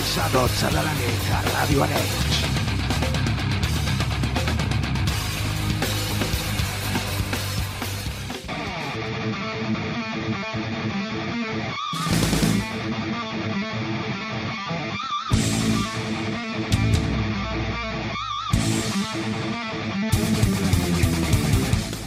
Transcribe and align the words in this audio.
11 0.00 0.20
a 0.20 0.28
12 0.32 0.66
de 0.70 0.82
la 0.82 0.92
nit 0.96 1.24
a 1.28 1.38
Ràdio 1.44 1.82
Arenys. 1.84 2.36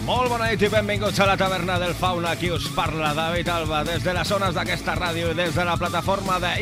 Molt 0.07 0.31
bona 0.31 0.47
nit 0.49 0.63
i 0.66 0.71
benvinguts 0.71 1.19
a 1.19 1.27
la 1.30 1.38
taverna 1.38 1.77
del 1.77 1.94
Fauna. 1.94 2.33
Aquí 2.33 2.49
us 2.49 2.66
parla 2.73 3.13
David 3.13 3.53
Alba 3.53 3.83
des 3.85 4.02
de 4.02 4.17
les 4.17 4.33
zones 4.33 4.57
d'aquesta 4.57 4.97
ràdio 4.97 5.30
i 5.30 5.38
des 5.38 5.53
de 5.53 5.67
la 5.69 5.77
plataforma 5.77 6.41
de. 6.41 6.57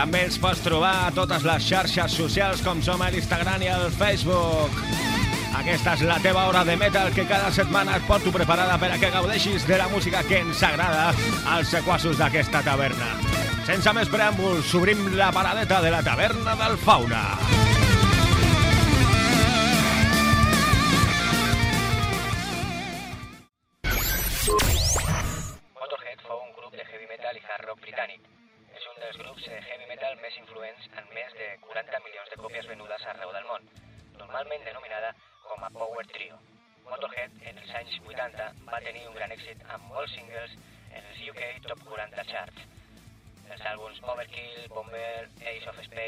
També 0.00 0.22
ens 0.24 0.38
pots 0.40 0.62
trobar 0.64 0.94
a 1.04 1.08
totes 1.12 1.42
les 1.44 1.64
xarxes 1.68 2.14
socials 2.16 2.62
com 2.64 2.78
som 2.80 3.02
a 3.04 3.10
l'Instagram 3.12 3.60
i 3.60 3.68
al 3.68 3.90
Facebook. 3.92 4.78
Aquesta 5.58 5.92
és 5.98 6.06
la 6.08 6.16
teva 6.24 6.46
hora 6.48 6.62
de 6.64 6.78
metal 6.80 7.12
que 7.12 7.26
cada 7.28 7.50
setmana 7.52 7.98
et 8.00 8.06
porto 8.08 8.32
preparada 8.32 8.78
per 8.80 8.94
a 8.94 8.98
que 9.02 9.12
gaudeixis 9.12 9.68
de 9.68 9.76
la 9.76 9.90
música 9.92 10.24
que 10.24 10.40
ens 10.40 10.62
agrada 10.64 11.10
als 11.52 11.76
sequassos 11.76 12.16
d'aquesta 12.16 12.64
taverna. 12.64 13.12
Sense 13.68 13.92
més 13.92 14.08
preàmbuls, 14.08 14.72
obrim 14.80 15.10
la 15.20 15.28
paradeta 15.36 15.82
de 15.84 15.92
la 15.92 16.00
taverna 16.06 16.56
del 16.64 16.80
Fauna. 16.80 17.26
Motorhead 17.28 17.69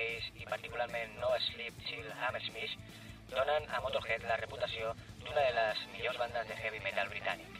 Space 0.03 0.33
i 0.42 0.47
particularment 0.47 1.11
No 1.20 1.28
Sleep 1.39 1.75
Till 1.86 2.08
Hammersmith 2.20 2.75
donen 3.31 3.62
a 3.70 3.81
Motorhead 3.84 4.22
la 4.31 4.36
reputació 4.41 4.94
d'una 5.22 5.44
de 5.47 5.53
les 5.59 5.78
millors 5.92 6.19
bandes 6.25 6.48
de 6.48 6.55
heavy 6.64 6.81
metal 6.89 7.09
britànic. 7.14 7.50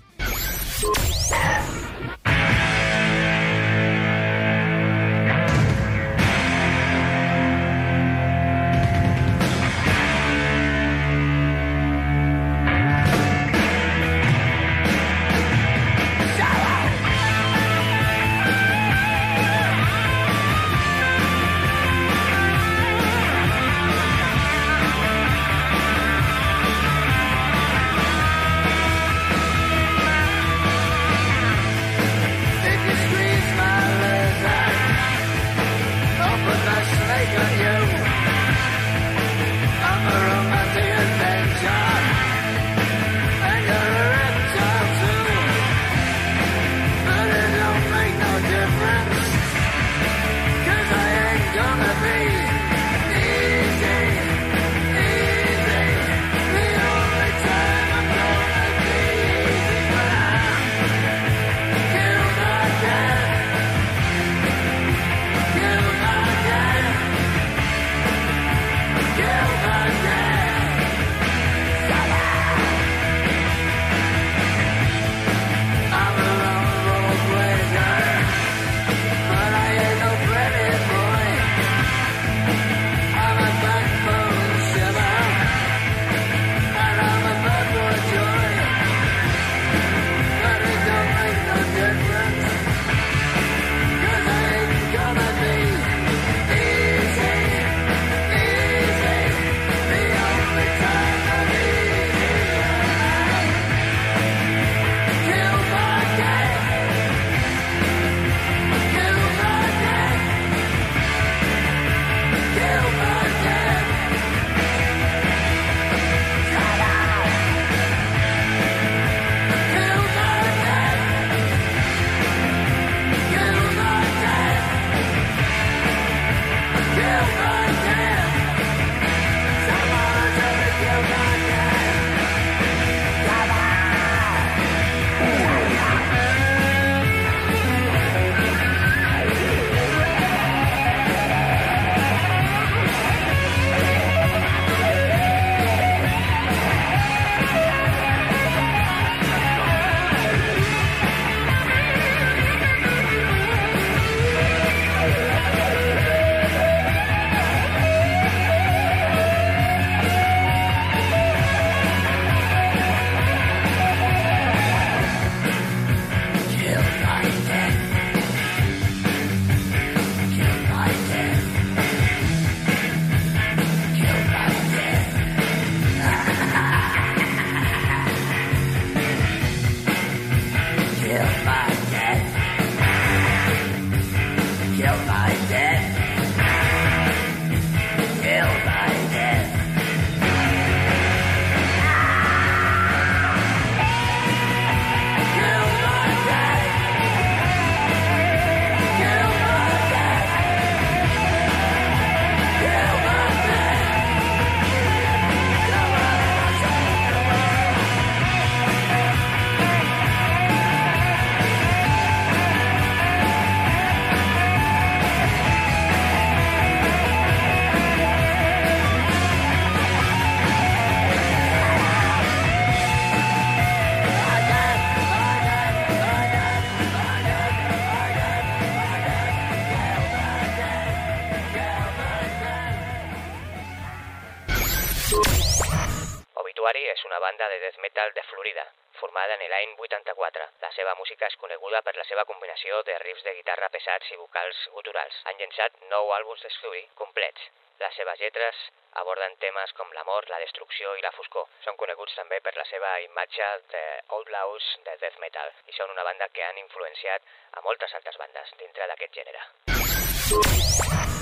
Metal 238.03 238.15
de 238.15 238.23
Florida, 238.25 238.67
formada 238.99 239.35
en 239.35 239.51
l'any 239.51 239.75
84. 239.79 240.43
La 240.61 240.71
seva 240.75 240.95
música 240.99 241.27
és 241.27 241.37
coneguda 241.39 241.83
per 241.87 241.95
la 241.95 242.05
seva 242.05 242.25
combinació 242.25 242.83
de 242.83 242.99
riffs 242.99 243.23
de 243.23 243.35
guitarra 243.37 243.69
pesats 243.71 244.11
i 244.11 244.19
vocals 244.19 244.59
guturals. 244.75 245.21
Han 245.25 245.39
llançat 245.39 245.79
nou 245.91 246.11
àlbums 246.11 246.43
d'estudi 246.43 246.83
complets. 246.99 247.47
Les 247.79 247.95
seves 247.95 248.19
lletres 248.19 248.59
aborden 248.99 249.37
temes 249.39 249.73
com 249.79 249.93
l'amor, 249.95 250.27
la 250.31 250.43
destrucció 250.43 250.97
i 250.99 251.03
la 251.03 251.15
foscor. 251.15 251.47
Són 251.63 251.79
coneguts 251.79 252.19
també 252.19 252.41
per 252.41 252.57
la 252.57 252.67
seva 252.67 252.99
imatge 253.07 253.49
de 253.71 253.87
outlaws 254.19 254.75
de 254.85 254.99
death 254.99 255.23
metal 255.23 255.55
i 255.71 255.79
són 255.79 255.95
una 255.95 256.07
banda 256.11 256.31
que 256.35 256.45
han 256.45 256.59
influenciat 256.59 257.23
a 257.53 257.63
moltes 257.63 257.95
altres 257.95 258.19
bandes 258.19 258.55
dintre 258.59 258.91
d'aquest 258.91 259.21
gènere. 259.23 261.22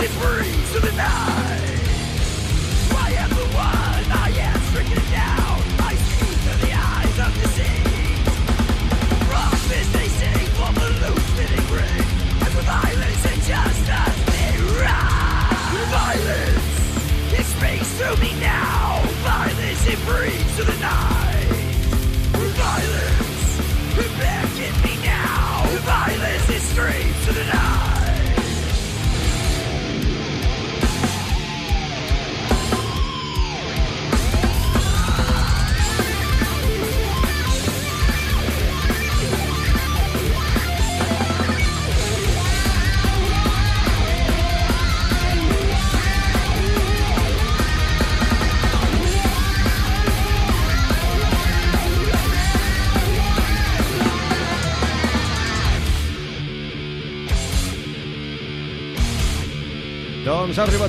it 0.00 0.10
breathes 0.20 0.70
through 0.70 0.80
the 0.80 0.96
night. 0.96 1.45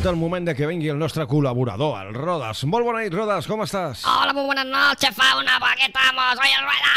El 0.07 0.15
moment 0.15 0.47
de 0.47 0.55
que 0.55 0.67
vengui 0.67 0.89
el 0.89 0.99
nostre 0.99 1.25
col·laborador, 1.27 1.97
el 2.05 2.13
Rodas. 2.15 2.63
Molt 2.69 2.87
bona 2.87 3.03
nit, 3.03 3.13
Rodas, 3.13 3.47
com 3.49 3.63
estàs? 3.65 4.05
Hola, 4.07 4.33
muy 4.33 4.45
buenas 4.45 4.65
noches, 4.65 5.11
fauna, 5.15 5.59
¿para 5.59 5.75
qué 5.75 5.85
estamos? 5.85 6.35
Soy 6.39 6.53
el 6.55 6.63
Rueda. 6.63 6.93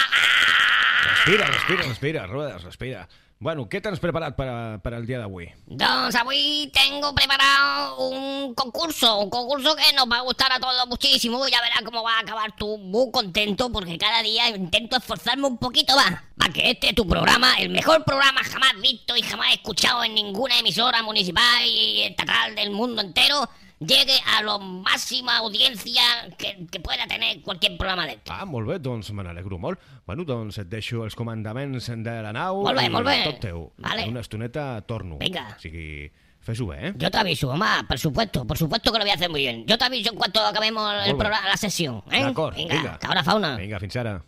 Respira, 1.11 1.47
respira, 1.47 1.83
respira, 1.83 2.27
Rodas, 2.27 2.63
respira. 2.63 3.09
Bueno, 3.41 3.63
què 3.73 3.79
tens 3.81 3.97
preparat 3.97 4.35
per, 4.37 4.45
a, 4.53 4.57
per 4.85 4.91
al 4.93 5.07
dia 5.09 5.17
d'avui? 5.17 5.47
Doncs 5.65 6.17
avui 6.21 6.67
tengo 6.77 7.15
preparado 7.17 8.11
un 8.11 8.53
concurso, 8.53 9.15
un 9.17 9.31
concurso 9.33 9.73
que 9.79 9.95
nos 9.97 10.05
va 10.05 10.19
a 10.19 10.27
gustar 10.27 10.53
a 10.53 10.59
todos 10.61 10.87
muchísimo. 10.87 11.49
Ya 11.49 11.63
verás 11.63 11.81
cómo 11.83 12.03
va 12.03 12.19
a 12.19 12.21
acabar 12.21 12.55
tú 12.55 12.77
muy 12.77 13.11
contento 13.11 13.73
porque 13.73 13.97
cada 13.97 14.21
día 14.21 14.51
intento 14.51 14.99
esforzarme 14.99 15.47
un 15.47 15.57
poquito 15.57 15.97
más 15.97 16.21
para 16.37 16.53
que 16.53 16.71
este 16.73 16.93
tu 16.93 17.09
programa, 17.09 17.55
el 17.55 17.71
mejor 17.71 18.05
programa 18.05 18.45
jamás 18.45 18.75
visto 18.83 19.17
y 19.17 19.23
jamás 19.23 19.55
escuchado 19.55 20.05
en 20.05 20.15
ninguna 20.15 20.59
emisora 20.59 21.03
municipal 21.03 21.65
y 21.65 22.03
estatal 22.03 22.55
del 22.55 22.73
mundo 22.73 23.01
entero, 23.01 23.49
llegue 23.81 24.19
a 24.37 24.43
la 24.43 24.59
máxima 24.59 25.39
audiencia 25.39 26.03
que, 26.39 26.67
que 26.71 26.81
pueda 26.81 27.07
tener 27.07 27.41
cualquier 27.43 27.77
programa 27.79 28.07
de 28.07 28.19
Ah, 28.29 28.45
molt 28.45 28.69
bé, 28.69 28.79
doncs 28.79 29.11
me 29.13 29.23
n'alegro 29.25 29.59
molt. 29.59 29.81
Bueno, 30.07 30.25
doncs 30.25 30.59
et 30.59 30.69
deixo 30.69 31.05
els 31.05 31.17
comandaments 31.17 31.89
de 31.89 32.17
la 32.23 32.33
nau 32.33 32.63
Molt 32.63 32.79
bé, 32.79 32.87
i 32.87 32.91
molt 32.91 33.07
bé. 33.07 33.23
tot 33.25 33.41
teu. 33.41 33.73
Vale. 33.79 34.03
En 34.05 34.11
una 34.11 34.21
estoneta 34.21 34.81
torno. 34.83 35.17
Vinga. 35.19 35.55
O 35.57 35.61
sigui, 35.61 36.11
fes-ho 36.41 36.67
bé, 36.67 36.89
eh? 36.89 36.93
Yo 36.97 37.11
te 37.11 37.19
aviso, 37.19 37.49
mamá, 37.49 37.85
por 37.89 37.99
supuesto, 37.99 38.47
por 38.47 38.59
supuesto 38.59 38.93
que 38.93 38.99
lo 38.99 39.05
voy 39.05 39.13
a 39.13 39.15
hacer 39.15 39.31
muy 39.31 39.41
bien. 39.41 39.65
Yo 39.67 39.79
te 39.79 39.85
aviso 39.85 40.11
en 40.11 40.17
cuanto 40.17 40.45
acabemos 40.45 40.93
el 41.07 41.17
programa, 41.17 41.49
la 41.49 41.57
sesión, 41.57 42.03
¿eh? 42.13 42.23
D'acord, 42.23 42.55
Venga, 42.57 42.75
vinga. 42.75 42.99
que 42.99 43.07
ahora 43.07 43.25
fauna. 43.25 43.57
Vinga, 43.57 43.81
fins 43.81 43.97
ara. 43.97 44.23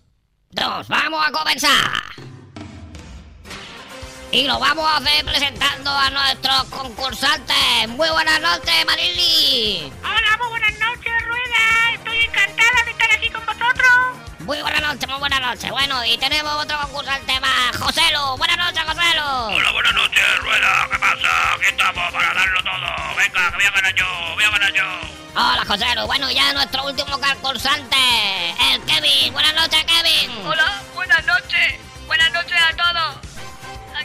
Dos, 0.51 0.89
vamos 0.89 1.21
a 1.27 1.31
comenzar. 1.33 2.42
Y 4.33 4.47
lo 4.47 4.59
vamos 4.59 4.89
a 4.91 4.97
hacer 4.97 5.27
presentando 5.27 5.91
a 5.91 6.09
nuestros 6.09 6.65
concursantes. 6.71 7.55
Muy 7.89 8.09
buenas 8.09 8.41
noches, 8.41 8.87
Marili. 8.87 9.93
Hola, 10.03 10.37
muy 10.39 10.49
buenas 10.49 10.73
noches, 10.79 11.13
Rueda. 11.27 11.93
Estoy 11.93 12.19
encantada 12.23 12.83
de 12.87 12.91
estar 12.93 13.13
aquí 13.13 13.29
con 13.29 13.45
vosotros. 13.45 13.93
Muy 14.39 14.63
buenas 14.63 14.81
noches, 14.81 15.07
muy 15.07 15.19
buenas 15.19 15.41
noches. 15.43 15.71
Bueno, 15.71 16.03
y 16.07 16.17
tenemos 16.17 16.51
otro 16.55 16.81
concursante 16.81 17.39
más, 17.41 17.77
Joselu. 17.77 18.39
Buenas 18.39 18.57
noches, 18.57 18.83
Joselu. 18.83 19.55
Hola, 19.55 19.71
buenas 19.73 19.95
noches, 19.95 20.39
Rueda. 20.41 20.89
¿Qué 20.91 20.99
pasa? 20.99 21.55
Aquí 21.55 21.67
estamos 21.67 22.13
para 22.13 22.33
darlo 22.33 22.63
todo. 22.63 23.17
Venga, 23.19 23.51
que 23.51 23.57
voy 23.57 23.65
a 23.67 23.71
ganar 23.71 23.95
yo, 23.95 24.07
voy 24.35 24.45
a 24.45 24.51
ganar 24.51 24.73
yo. 24.73 24.85
Hola, 25.35 25.65
Joselu. 25.69 26.07
Bueno, 26.07 26.31
ya 26.31 26.55
nuestro 26.55 26.85
último 26.85 27.21
concursante, 27.21 27.97
el 28.73 28.83
Kevin. 28.87 29.31
Buenas 29.35 29.55
noches, 29.57 29.85
Kevin. 29.85 30.47
Hola, 30.47 30.83
buenas 30.95 31.23
noches. 31.27 31.75
Buenas 32.07 32.33
noches 32.33 32.59
a 32.59 32.75
todos. 32.75 33.22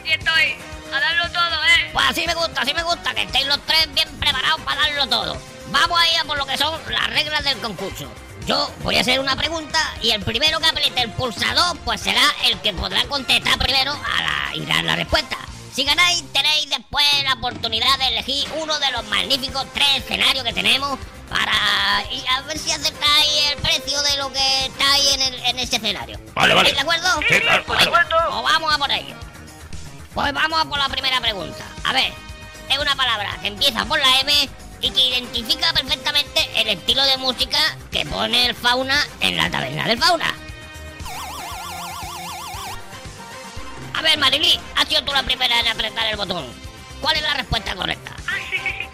Aquí 0.07 0.13
estoy, 0.13 0.55
a 0.93 0.99
darlo 1.01 1.29
todo, 1.31 1.63
¿eh? 1.65 1.89
Pues 1.91 2.05
así 2.07 2.25
me 2.25 2.33
gusta, 2.33 2.61
así 2.61 2.73
me 2.73 2.81
gusta, 2.83 3.13
que 3.13 3.23
estéis 3.23 3.45
los 3.47 3.59
tres 3.65 3.93
bien 3.93 4.07
preparados 4.19 4.61
para 4.61 4.79
darlo 4.81 5.05
todo. 5.07 5.37
Vamos 5.67 5.99
a 5.99 6.07
ir 6.09 6.17
a 6.17 6.23
por 6.23 6.37
lo 6.37 6.45
que 6.45 6.57
son 6.57 6.79
las 6.89 7.07
reglas 7.09 7.43
del 7.43 7.57
concurso. 7.57 8.09
Yo 8.45 8.71
voy 8.83 8.97
a 8.97 9.01
hacer 9.01 9.19
una 9.19 9.35
pregunta 9.35 9.77
y 10.01 10.11
el 10.11 10.23
primero 10.23 10.61
que 10.61 10.67
apriete 10.67 11.01
el 11.01 11.11
pulsador, 11.11 11.77
pues 11.79 11.99
será 11.99 12.21
el 12.45 12.57
que 12.61 12.71
podrá 12.73 13.03
contestar 13.07 13.57
primero 13.57 13.91
a 13.91 14.21
la, 14.21 14.55
y 14.55 14.65
dar 14.65 14.85
la 14.85 14.95
respuesta. 14.95 15.35
Si 15.73 15.83
ganáis, 15.83 16.23
tenéis 16.31 16.69
después 16.69 17.05
la 17.25 17.33
oportunidad 17.33 17.97
de 17.99 18.07
elegir 18.07 18.47
uno 18.55 18.79
de 18.79 18.89
los 18.91 19.03
magníficos 19.07 19.65
tres 19.73 19.89
escenarios 19.97 20.45
que 20.45 20.53
tenemos 20.53 20.97
para 21.29 22.01
y 22.09 22.23
a 22.29 22.41
ver 22.43 22.57
si 22.57 22.71
aceptáis 22.71 23.29
el 23.51 23.57
precio 23.57 24.01
de 24.03 24.15
lo 24.17 24.31
que 24.31 24.65
está 24.67 24.93
ahí 24.93 25.07
en, 25.15 25.21
el- 25.21 25.43
en 25.47 25.59
ese 25.59 25.75
escenario. 25.75 26.17
Vale, 26.33 26.53
vale. 26.53 26.69
¿Estáis 26.69 26.75
¿De 26.87 26.93
acuerdo? 26.93 27.19
Sí, 27.27 27.41
claro, 27.41 27.63
Venga, 27.67 27.83
supuesto. 27.83 28.15
Pues 28.29 28.43
vamos 28.53 28.73
a 28.73 28.77
por 28.77 28.91
ello. 28.91 29.15
Pues 30.17 30.33
vamos 30.33 30.59
a 30.59 30.65
por 30.65 30.79
la 30.79 30.89
primera 30.89 31.21
pregunta. 31.21 31.63
A 31.83 31.93
ver, 31.93 32.11
es 32.71 32.79
una 32.79 32.95
palabra 32.95 33.37
que 33.39 33.49
empieza 33.49 33.85
por 33.85 33.99
la 33.99 34.19
M 34.21 34.49
y 34.81 34.89
que 34.89 35.09
identifica 35.09 35.71
perfectamente 35.73 36.49
el 36.55 36.69
estilo 36.69 37.05
de 37.05 37.17
música 37.17 37.59
que 37.91 38.03
pone 38.03 38.47
el 38.47 38.55
fauna 38.55 38.99
en 39.19 39.37
la 39.37 39.51
taberna 39.51 39.87
del 39.87 39.99
fauna. 39.99 40.33
A 43.93 44.01
ver, 44.01 44.17
Marily, 44.17 44.59
has 44.75 44.87
sido 44.87 45.03
tú 45.03 45.11
la 45.11 45.21
primera 45.21 45.59
en 45.59 45.67
apretar 45.67 46.07
el 46.07 46.17
botón. 46.17 46.47
¿Cuál 46.99 47.17
es 47.17 47.21
la 47.21 47.35
respuesta 47.35 47.75
correcta? 47.75 48.15
Ah. 48.27 48.86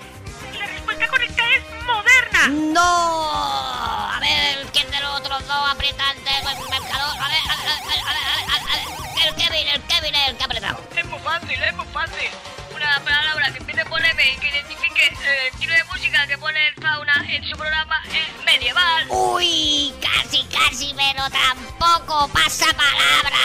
Correcta 1.09 1.43
es 1.55 1.63
moderna. 1.85 2.47
¡No! 2.73 4.13
A 4.13 4.19
ver, 4.19 4.65
¿quién 4.71 4.89
de 4.89 4.99
los 5.01 5.19
otros 5.19 5.45
dos 5.47 5.69
aprietantes 5.69 6.23
del 6.23 6.69
mercador? 6.69 7.17
A 7.19 7.27
ver, 7.27 7.37
a 7.49 7.55
ver, 7.57 7.67
a 7.67 7.75
ver, 7.85 7.99
a 7.99 8.13
ver, 8.13 8.23
a 8.23 8.35
ver, 8.35 8.47
a 8.49 8.75
ver. 8.75 9.27
El 9.27 9.35
Kevin, 9.35 9.67
el 9.67 9.81
Kevin 9.83 10.15
es 10.15 10.27
el 10.29 10.37
que 10.37 10.43
ha 10.43 10.45
apretado. 10.45 10.83
Es 10.95 11.05
muy 11.05 11.19
fácil, 11.19 11.63
es 11.63 11.75
muy 11.75 11.85
fácil. 11.87 12.29
Una 12.73 12.99
palabra 13.03 13.51
que 13.51 13.59
empiece 13.59 13.85
por 13.85 14.03
M 14.03 14.23
y 14.23 14.39
que 14.39 14.47
identifique 14.49 15.07
el 15.07 15.53
estilo 15.53 15.73
de 15.73 15.83
música 15.85 16.27
que 16.27 16.37
pone 16.37 16.67
el 16.67 16.75
fauna 16.75 17.25
en 17.29 17.43
su 17.43 17.55
programa 17.57 18.01
es 18.07 18.45
medieval. 18.45 19.05
Uy, 19.09 19.93
casi, 20.01 20.43
casi, 20.45 20.93
pero 20.95 21.29
tampoco 21.29 22.27
pasa 22.29 22.67
palabra. 22.73 23.37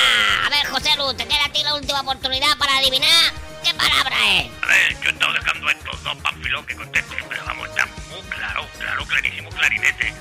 A 0.46 0.50
ver, 0.50 0.66
José 0.66 0.96
Luz, 0.96 1.16
te 1.16 1.26
queda 1.26 1.44
a 1.44 1.52
ti 1.52 1.62
la 1.62 1.74
última 1.74 2.00
oportunidad 2.00 2.56
para 2.58 2.78
adivinar 2.78 3.47
qué 3.62 3.74
palabra 3.74 4.16
es. 4.36 4.50
A 4.62 4.66
ver, 4.66 5.00
yo 5.00 5.08
he 5.10 5.12
estado 5.12 5.32
dejando 5.32 5.68
a 5.68 5.72
estos 5.72 6.02
dos 6.02 6.16
panfilos 6.16 6.66
que 6.66 6.76
contesten, 6.76 7.24
pero 7.28 7.44
vamos, 7.44 7.68
está 7.68 7.86
muy 8.10 8.20
claro, 8.28 8.66
claro, 8.78 9.04
clarísimo, 9.06 9.50
clarinete. 9.50 10.14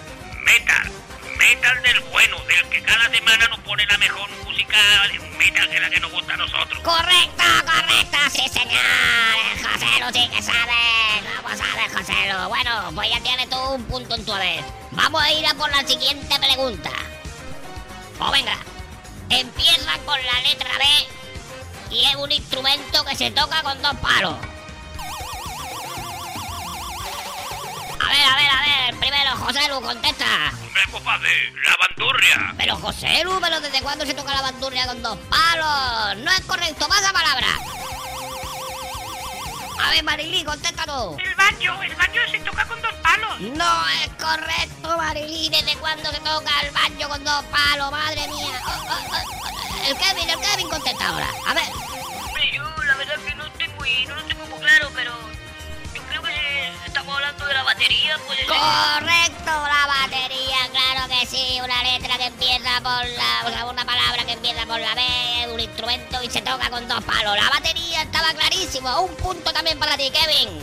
Metal, 0.44 0.92
metal 1.38 1.84
del 1.84 2.00
bueno, 2.12 2.40
del 2.46 2.70
que 2.70 2.82
cada 2.84 3.10
semana 3.10 3.48
nos 3.48 3.60
pone 3.60 3.86
la 3.86 3.98
mejor 3.98 4.30
música 4.46 4.78
metal 5.38 5.70
que 5.70 5.80
la 5.80 5.90
que 5.90 6.00
nos 6.00 6.12
gusta 6.12 6.34
a 6.34 6.38
nosotros. 6.38 6.80
Correcto, 6.84 7.44
correcto, 7.66 8.18
sí 8.32 8.48
señor. 8.50 8.82
José 9.64 10.00
Lu 10.00 10.12
sí 10.14 10.30
que 10.30 10.42
sabe. 10.42 10.74
Vamos 11.44 11.62
a 11.62 11.76
ver, 11.76 11.92
José 11.92 12.14
Lu. 12.32 12.50
Bueno, 12.50 12.92
pues 12.96 13.10
ya 13.10 13.20
tienes 13.22 13.50
tú 13.50 13.58
un 13.58 13.84
punto 13.86 14.16
en 14.16 14.26
tu 14.26 14.34
haber. 14.34 14.64
Vamos 14.92 15.22
a 15.22 15.32
ir 15.32 15.46
a 15.46 15.54
por 15.54 15.70
la 15.70 15.86
siguiente 15.88 16.40
pregunta. 16.40 16.92
O 18.20 18.32
venga, 18.32 18.58
empieza 19.30 19.98
con 20.06 20.20
la 20.26 20.42
letra 20.42 20.70
B 20.78 21.17
y 21.92 22.06
es 22.06 22.16
un 22.16 22.32
instrumento 22.32 23.04
que 23.06 23.16
se 23.16 23.32
toca 23.32 23.62
con 23.64 23.82
dos 23.82 23.96
palos. 23.98 24.36
A 28.00 28.10
ver, 28.10 28.24
a 28.24 28.36
ver, 28.36 28.50
a 28.50 28.62
ver, 28.62 29.00
primero 29.00 29.36
José 29.38 29.68
Lu, 29.70 29.82
contesta. 29.82 30.26
Hombre, 30.62 30.82
fácil, 31.04 31.54
la 31.66 31.78
bandurria. 31.88 32.54
Pero 32.58 32.76
José 32.78 33.24
Lu, 33.24 33.40
¿pero 33.42 33.60
desde 33.60 33.82
cuándo 33.82 34.06
se 34.06 34.14
toca 34.14 34.34
la 34.34 34.42
bandurria 34.42 34.88
con 34.88 35.02
dos 35.02 35.18
palos? 35.30 36.18
No 36.24 36.32
es 36.32 36.42
correcto, 36.42 36.88
más 36.88 37.02
la 37.02 37.14
palabra. 37.14 37.48
A 39.80 39.92
ver, 39.92 40.04
Marilí, 40.04 40.44
contéstanos. 40.44 41.16
El 41.20 41.36
banjo, 41.36 41.84
el 41.84 41.96
banjo 41.96 42.20
se 42.32 42.40
toca 42.40 42.66
con 42.66 42.82
dos 42.82 42.94
palos. 43.04 43.40
No 43.40 43.88
es 44.04 44.10
correcto, 44.20 44.98
Marilí. 44.98 45.50
¿Desde 45.50 45.76
cuándo 45.78 46.12
se 46.12 46.20
toca 46.20 46.52
el 46.62 46.72
baño 46.72 47.10
con 47.10 47.24
dos 47.24 47.44
palos? 47.46 47.92
Madre 47.92 48.28
mía. 48.28 48.62
Oh, 48.66 48.72
oh, 48.90 49.00
oh. 49.12 49.88
El 49.88 49.98
Kevin, 49.98 50.30
el 50.30 50.40
Kevin 50.40 50.70
contesta 50.70 51.08
ahora. 51.08 51.30
A 51.46 51.54
ver. 51.54 51.64
Hombre, 52.26 52.52
yo 52.54 52.64
la 52.84 52.96
verdad 52.96 53.16
que 53.26 53.36
no 53.36 53.46
estoy 53.46 53.68
muy, 53.70 54.06
no 54.08 54.16
lo 54.16 54.24
tengo 54.24 54.46
muy 54.48 54.60
claro, 54.60 54.92
pero 54.96 55.14
estamos 56.98 57.16
hablando 57.16 57.46
de 57.46 57.54
la 57.54 57.64
batería, 57.64 58.18
puede 58.26 58.40
ser. 58.40 58.48
Correcto, 58.48 59.46
la 59.46 59.86
batería, 59.86 60.58
claro 60.72 61.08
que 61.08 61.26
sí. 61.28 61.60
Una 61.64 61.84
letra 61.84 62.18
que 62.18 62.26
empieza 62.26 62.82
por 62.82 63.06
la. 63.06 63.44
O 63.46 63.50
sea, 63.50 63.66
una 63.66 63.86
palabra 63.86 64.26
que 64.26 64.34
empieza 64.34 64.66
por 64.66 64.80
la 64.80 64.96
B, 64.96 65.54
un 65.54 65.60
instrumento 65.60 66.24
y 66.24 66.30
se 66.30 66.42
toca 66.42 66.70
con 66.72 66.88
dos 66.88 67.04
palos. 67.04 67.36
La 67.36 67.50
batería 67.50 68.02
estaba 68.02 68.34
clarísimo. 68.34 69.02
Un 69.02 69.16
punto 69.16 69.54
también 69.54 69.78
para 69.78 69.96
ti, 69.96 70.10
Kevin. 70.10 70.60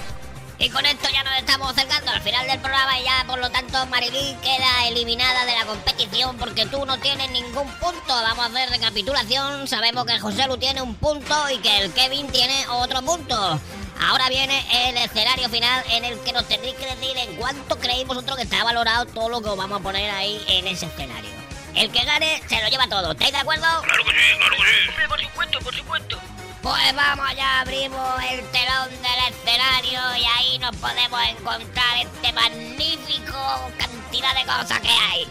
Y 0.58 0.70
con 0.70 0.84
esto 0.86 1.08
ya 1.12 1.22
nos 1.22 1.36
estamos 1.36 1.70
acercando 1.70 2.10
al 2.10 2.22
final 2.22 2.46
del 2.46 2.60
programa 2.60 2.98
y 2.98 3.04
ya 3.04 3.24
por 3.26 3.40
lo 3.40 3.50
tanto 3.50 3.86
Marilyn 3.86 4.38
queda 4.40 4.86
eliminada 4.86 5.44
de 5.44 5.52
la 5.52 5.66
competición 5.66 6.36
porque 6.36 6.64
tú 6.66 6.86
no 6.86 6.98
tienes 6.98 7.30
ningún 7.30 7.68
punto. 7.78 8.08
Vamos 8.08 8.46
a 8.46 8.48
hacer 8.48 8.70
recapitulación. 8.70 9.68
Sabemos 9.68 10.04
que 10.04 10.18
José 10.18 10.46
Lu 10.46 10.56
tiene 10.56 10.82
un 10.82 10.94
punto 10.94 11.50
y 11.50 11.58
que 11.58 11.78
el 11.78 11.92
Kevin 11.92 12.28
tiene 12.28 12.66
otro 12.68 13.02
punto. 13.02 13.60
Ahora 14.00 14.28
viene 14.28 14.64
el 14.88 14.96
escenario 14.98 15.48
final 15.48 15.84
en 15.90 16.04
el 16.04 16.18
que 16.20 16.32
nos 16.32 16.46
tendréis 16.46 16.74
que 16.76 16.86
decir 16.86 17.16
en 17.16 17.36
cuánto 17.36 17.78
creéis 17.78 18.06
vosotros 18.06 18.36
que 18.36 18.42
está 18.42 18.62
valorado 18.64 19.06
todo 19.06 19.28
lo 19.28 19.40
que 19.40 19.48
os 19.48 19.56
vamos 19.56 19.80
a 19.80 19.82
poner 19.82 20.10
ahí 20.10 20.42
en 20.48 20.66
ese 20.66 20.86
escenario. 20.86 21.30
El 21.74 21.90
que 21.90 22.04
gane 22.04 22.42
se 22.48 22.62
lo 22.62 22.68
lleva 22.68 22.86
todo. 22.86 23.12
¿Estáis 23.12 23.32
de 23.32 23.38
acuerdo? 23.38 23.66
Claro 23.82 24.04
que 24.04 24.10
sí, 24.10 24.38
claro 24.38 24.56
que 24.56 24.62
sí. 24.62 24.88
Hombre, 24.88 25.08
por 25.08 25.20
supuesto, 25.20 25.58
por 25.60 25.74
supuesto. 25.74 26.20
Pues 26.62 26.96
vamos, 26.96 27.26
ya 27.36 27.60
abrimos 27.60 28.22
el 28.30 28.40
telón 28.50 28.88
del 28.90 29.34
escenario 29.34 30.00
y 30.16 30.24
ahí 30.24 30.58
nos 30.58 30.74
podemos 30.76 31.20
encontrar 31.28 31.98
este 31.98 32.32
magnífico 32.32 33.70
cantidad 33.76 34.34
de 34.34 34.44
cosas 34.44 34.80
que 34.80 34.88
hay. 34.88 35.28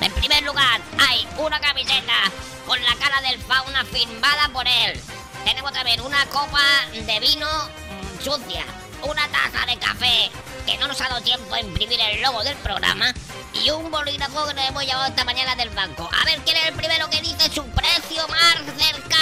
En 0.00 0.12
primer 0.12 0.42
lugar, 0.42 0.80
hay 0.98 1.26
una 1.38 1.60
camiseta 1.60 2.30
con 2.66 2.82
la 2.82 2.94
cara 2.96 3.20
del 3.22 3.40
fauna 3.40 3.84
firmada 3.84 4.48
por 4.52 4.66
él. 4.66 5.00
Tenemos 5.44 5.72
también 5.72 6.00
una 6.00 6.24
copa 6.26 6.62
de 6.92 7.20
vino 7.20 7.48
sucia, 8.22 8.64
una 9.02 9.26
taza 9.28 9.66
de 9.66 9.78
café 9.78 10.30
que 10.66 10.76
no 10.78 10.86
nos 10.88 11.00
ha 11.00 11.08
dado 11.08 11.20
tiempo 11.22 11.54
a 11.54 11.60
imprimir 11.60 12.00
el 12.00 12.22
logo 12.22 12.42
del 12.42 12.56
programa 12.58 13.12
y 13.54 13.70
un 13.70 13.90
bolígrafo 13.90 14.46
que 14.46 14.54
nos 14.54 14.68
hemos 14.68 14.84
llevado 14.84 15.06
esta 15.06 15.24
mañana 15.24 15.54
del 15.56 15.70
banco. 15.70 16.08
A 16.20 16.24
ver 16.24 16.40
quién 16.44 16.56
es 16.56 16.66
el 16.66 16.74
primero 16.74 17.08
que 17.10 17.20
dice 17.20 17.50
su 17.52 17.64
precio 17.70 18.26
más 18.28 18.56
cercano. 18.78 19.19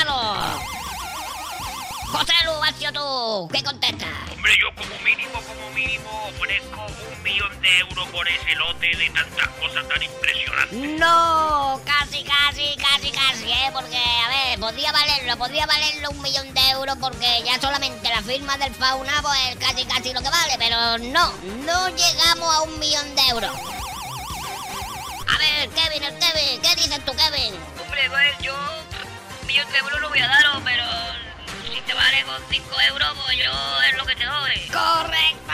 Tú. 2.92 3.48
¿Qué 3.52 3.62
contestas? 3.62 4.08
Hombre, 4.32 4.52
yo 4.58 4.74
como 4.74 4.98
mínimo, 5.04 5.42
como 5.42 5.70
mínimo 5.72 6.08
ofrezco 6.28 6.86
un 6.86 7.22
millón 7.22 7.60
de 7.60 7.78
euros 7.80 8.08
por 8.08 8.26
ese 8.26 8.54
lote 8.54 8.96
de 8.96 9.10
tantas 9.10 9.48
cosas 9.60 9.86
tan 9.88 10.02
impresionantes. 10.02 10.98
No, 10.98 11.80
casi, 11.84 12.24
casi, 12.24 12.76
casi, 12.76 13.10
casi, 13.10 13.52
¿eh? 13.52 13.70
Porque, 13.74 13.98
a 13.98 14.28
ver, 14.28 14.58
podría 14.58 14.90
valerlo, 14.90 15.36
podría 15.36 15.66
valerlo 15.66 16.10
un 16.10 16.22
millón 16.22 16.54
de 16.54 16.70
euros 16.70 16.96
porque 16.98 17.42
ya 17.44 17.60
solamente 17.60 18.08
la 18.08 18.22
firma 18.22 18.56
del 18.56 18.74
fauna, 18.74 19.20
pues 19.20 19.56
casi, 19.60 19.84
casi 19.84 20.14
lo 20.14 20.22
que 20.22 20.30
vale, 20.30 20.54
pero 20.58 20.96
no, 20.98 21.32
no 21.66 21.88
llegamos 21.90 22.54
a 22.54 22.62
un 22.62 22.78
millón 22.78 23.14
de 23.14 23.22
euros. 23.28 23.52
A 25.28 25.36
ver, 25.36 25.68
Kevin, 25.68 26.04
el 26.04 26.18
Kevin, 26.18 26.62
¿qué 26.62 26.74
dices 26.74 27.04
tú, 27.04 27.12
Kevin? 27.14 27.54
Hombre, 27.82 28.08
pues 28.08 28.38
yo 28.40 28.54
un 29.42 29.46
millón 29.46 29.70
de 29.72 29.78
euros 29.78 30.00
no 30.00 30.08
voy 30.08 30.20
a 30.20 30.28
daros, 30.28 30.62
pero 30.64 30.84
si 31.74 31.80
te 31.82 31.94
vale 31.94 32.22
con 32.24 32.42
5 32.48 32.80
euros, 32.88 33.08
pues 33.24 33.36
yo 33.36 33.82
es 33.88 33.96
lo 33.96 34.06
que 34.06 34.16
te 34.16 34.24
doy. 34.24 34.70
¡Correcto! 34.72 35.52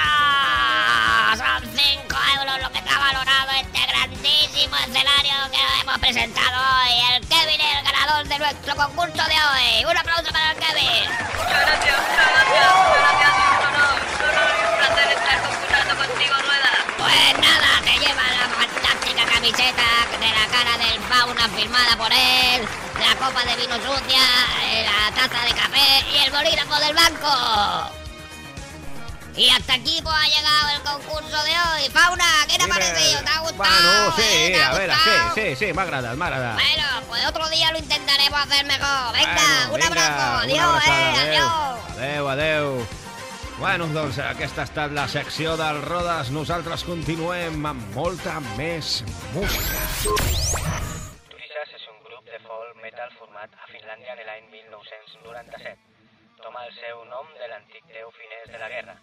Son 1.36 1.76
5 1.76 2.16
euros 2.38 2.62
lo 2.62 2.70
que 2.72 2.78
está 2.78 2.98
valorado 2.98 3.50
este 3.60 3.86
grandísimo 3.86 4.76
escenario 4.76 5.34
que 5.50 5.58
hemos 5.80 5.98
presentado 5.98 6.56
hoy. 6.56 7.14
El 7.14 7.26
Kevin 7.26 7.60
es 7.60 7.78
el 7.78 7.84
ganador 7.84 8.26
de 8.28 8.38
nuestro 8.38 8.76
concurso 8.76 9.24
de 9.24 9.34
hoy. 9.34 9.84
Un 9.84 9.96
aplauso 9.96 10.30
para 10.32 10.52
el 10.52 10.58
Kevin. 10.58 11.10
Muchas 11.36 11.60
gracias, 11.66 11.98
muchas 11.98 12.28
gracias, 12.30 12.74
muchas 12.74 13.00
gracias, 13.02 13.30
un 13.34 13.64
honor, 13.66 13.98
un 14.22 14.28
honor 14.30 14.50
y 14.54 14.62
un 14.64 14.74
placer 14.78 15.08
estar 15.18 15.42
concursando 15.42 15.96
contigo, 15.96 16.34
Rueda. 16.46 16.72
Pues 16.98 17.38
nada, 17.40 17.73
camiseta 19.44 20.08
de 20.18 20.26
la 20.26 20.46
cara 20.46 20.78
del 20.78 20.98
fauna 21.02 21.48
firmada 21.50 21.96
por 21.98 22.10
él, 22.10 22.66
la 22.98 23.14
copa 23.16 23.44
de 23.44 23.56
vino 23.56 23.74
sucia, 23.76 24.22
eh, 24.64 24.86
la 24.86 25.14
taza 25.14 25.44
de 25.44 25.52
café 25.52 26.06
y 26.14 26.24
el 26.24 26.30
bolígrafo 26.30 26.74
del 26.80 26.94
banco. 26.94 27.90
Y 29.36 29.50
hasta 29.50 29.74
aquí 29.74 30.00
pues 30.02 30.14
ha 30.14 30.28
llegado 30.28 30.68
el 30.76 30.80
concurso 30.82 31.42
de 31.44 31.50
hoy. 31.50 31.90
Fauna, 31.92 32.24
¿qué 32.48 32.56
te 32.56 32.64
ha 32.64 32.68
parecido? 32.68 33.20
¿Te 33.22 33.30
ha 33.30 33.38
gustado? 33.40 33.54
Bueno, 33.56 34.16
sí, 34.16 34.22
eh? 34.24 34.52
¿Te 34.54 34.62
ha 34.62 34.70
a 34.70 34.78
ver, 34.78 34.90
gustado? 34.90 35.34
sí, 35.34 35.40
sí, 35.42 35.56
sí, 35.66 35.72
me 35.74 35.82
agrada, 35.82 36.14
me 36.14 36.24
agrada. 36.24 36.54
Bueno, 36.54 36.84
pues 37.08 37.26
otro 37.26 37.46
día 37.50 37.70
lo 37.72 37.78
intentaremos 37.78 38.40
hacer 38.40 38.64
mejor. 38.64 39.12
Venga, 39.12 39.66
Bueno, 39.68 39.74
un 39.74 39.82
abrazo. 39.82 40.38
Adiós, 40.38 40.82
eh. 40.86 41.14
Adiós. 41.20 41.52
Adéu, 41.98 42.28
adéu. 42.30 43.03
Bueno, 43.56 43.86
doncs 43.94 44.16
aquesta 44.18 44.64
ha 44.64 44.66
estat 44.66 44.92
la 44.96 45.04
secció 45.06 45.52
del 45.56 45.76
Rodes. 45.84 46.32
Nosaltres 46.34 46.82
continuem 46.88 47.62
amb 47.70 47.82
molta 47.94 48.40
més 48.58 48.96
música. 49.30 49.82
Turisas 51.30 51.74
és 51.78 51.84
un 51.92 52.00
grup 52.02 52.26
de 52.32 52.40
folk 52.42 52.80
metal 52.82 53.12
format 53.14 53.54
a 53.54 53.68
Finlàndia 53.70 54.16
en 54.16 54.22
l'any 54.26 54.48
1997. 54.56 55.76
Toma 56.42 56.64
el 56.66 56.74
seu 56.80 57.04
nom 57.12 57.30
de 57.38 57.50
l'antic 57.52 57.86
déu 57.94 58.10
finès 58.16 58.50
de 58.50 58.58
la 58.58 58.70
guerra. 58.72 58.96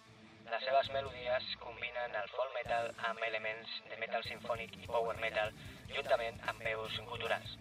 Les 0.50 0.66
seves 0.68 0.90
melodies 0.98 1.46
combinen 1.62 2.18
el 2.20 2.28
folk 2.34 2.52
metal 2.58 2.90
amb 3.08 3.24
elements 3.30 3.78
de 3.88 3.96
metal 4.02 4.26
sinfònic 4.26 4.76
i 4.82 4.90
power 4.90 5.16
metal, 5.22 5.54
juntament 5.94 6.36
amb 6.52 6.60
veus 6.66 6.98
guturals. 7.08 7.56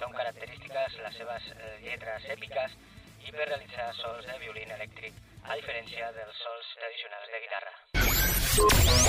Són 0.00 0.18
característiques 0.18 0.98
les 0.98 1.22
seves 1.22 1.46
eh, 1.54 1.76
lletres 1.86 2.26
èpiques 2.34 2.74
i 3.22 3.30
per 3.30 3.46
realitzar 3.46 3.92
sols 4.00 4.26
de 4.26 4.40
violín 4.42 4.74
elèctric, 4.74 5.22
a 5.44 5.56
diferència 5.60 6.12
dels 6.18 6.44
sols 6.44 6.70
tradicionals 6.80 7.28
de 7.34 7.42
guitarra. 7.46 9.03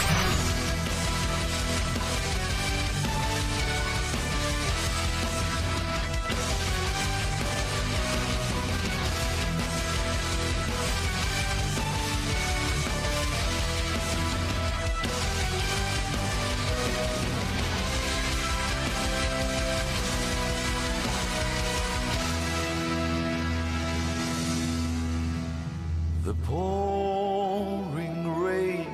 Pouring 26.55 28.23
rain 28.45 28.87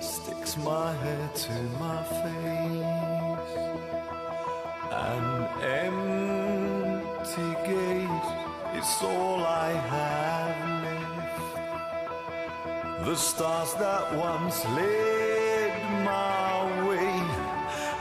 sticks 0.00 0.52
my 0.56 0.92
head 1.02 1.34
to 1.34 1.56
my 1.82 1.98
face. 2.20 3.54
An 5.12 5.26
empty 5.82 7.50
gate 7.70 8.28
is 8.80 8.90
all 9.02 9.40
I 9.66 9.70
have 9.94 10.58
left. 10.84 11.50
The 13.06 13.16
stars 13.28 13.72
that 13.74 14.04
once 14.28 14.58
led 14.78 15.72
my 16.12 16.54
way 16.88 17.12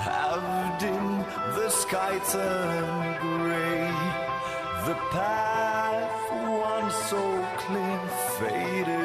have 0.10 0.46
dimmed, 0.80 1.26
the 1.58 1.70
sky 1.70 2.14
turned 2.32 3.20
grey. 3.22 3.94
The 4.88 4.98
path 5.16 6.26
once 6.70 6.96
so 7.12 7.24
clean 7.64 8.04
faded 8.40 9.05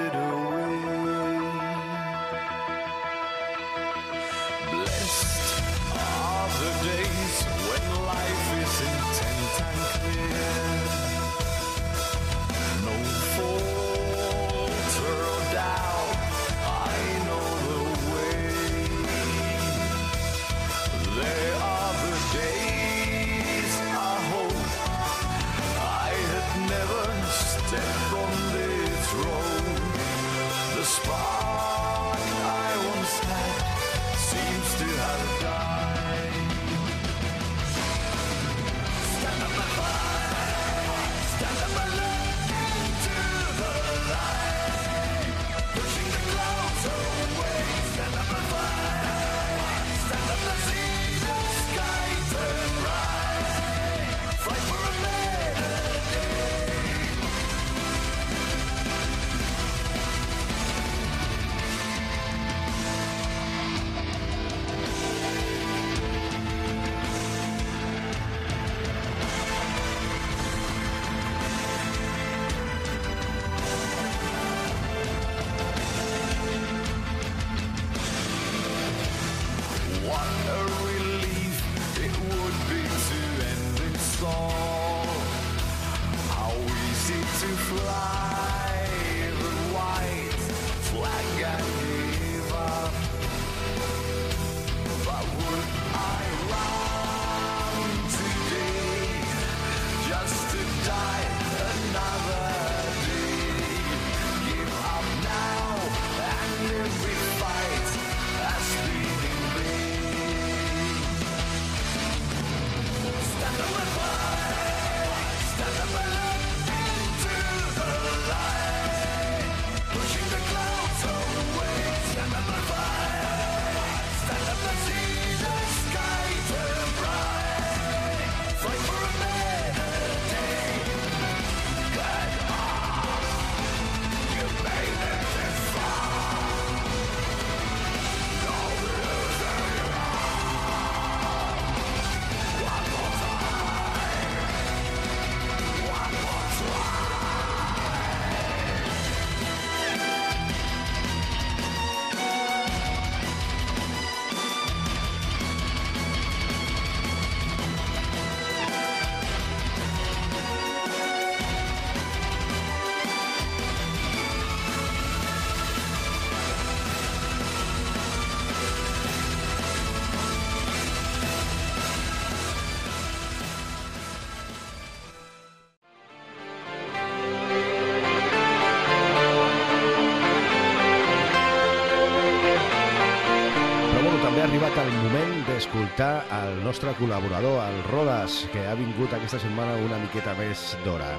moment 185.60 185.90
d'escoltar 185.90 186.24
el 186.32 186.62
nostre 186.64 186.92
col·laborador, 186.96 187.60
el 187.68 187.82
Rodas, 187.90 188.46
que 188.52 188.66
ha 188.66 188.74
vingut 188.74 189.12
aquesta 189.12 189.38
setmana 189.38 189.76
una 189.84 189.98
miqueta 189.98 190.32
més 190.38 190.76
d'hora. 190.84 191.18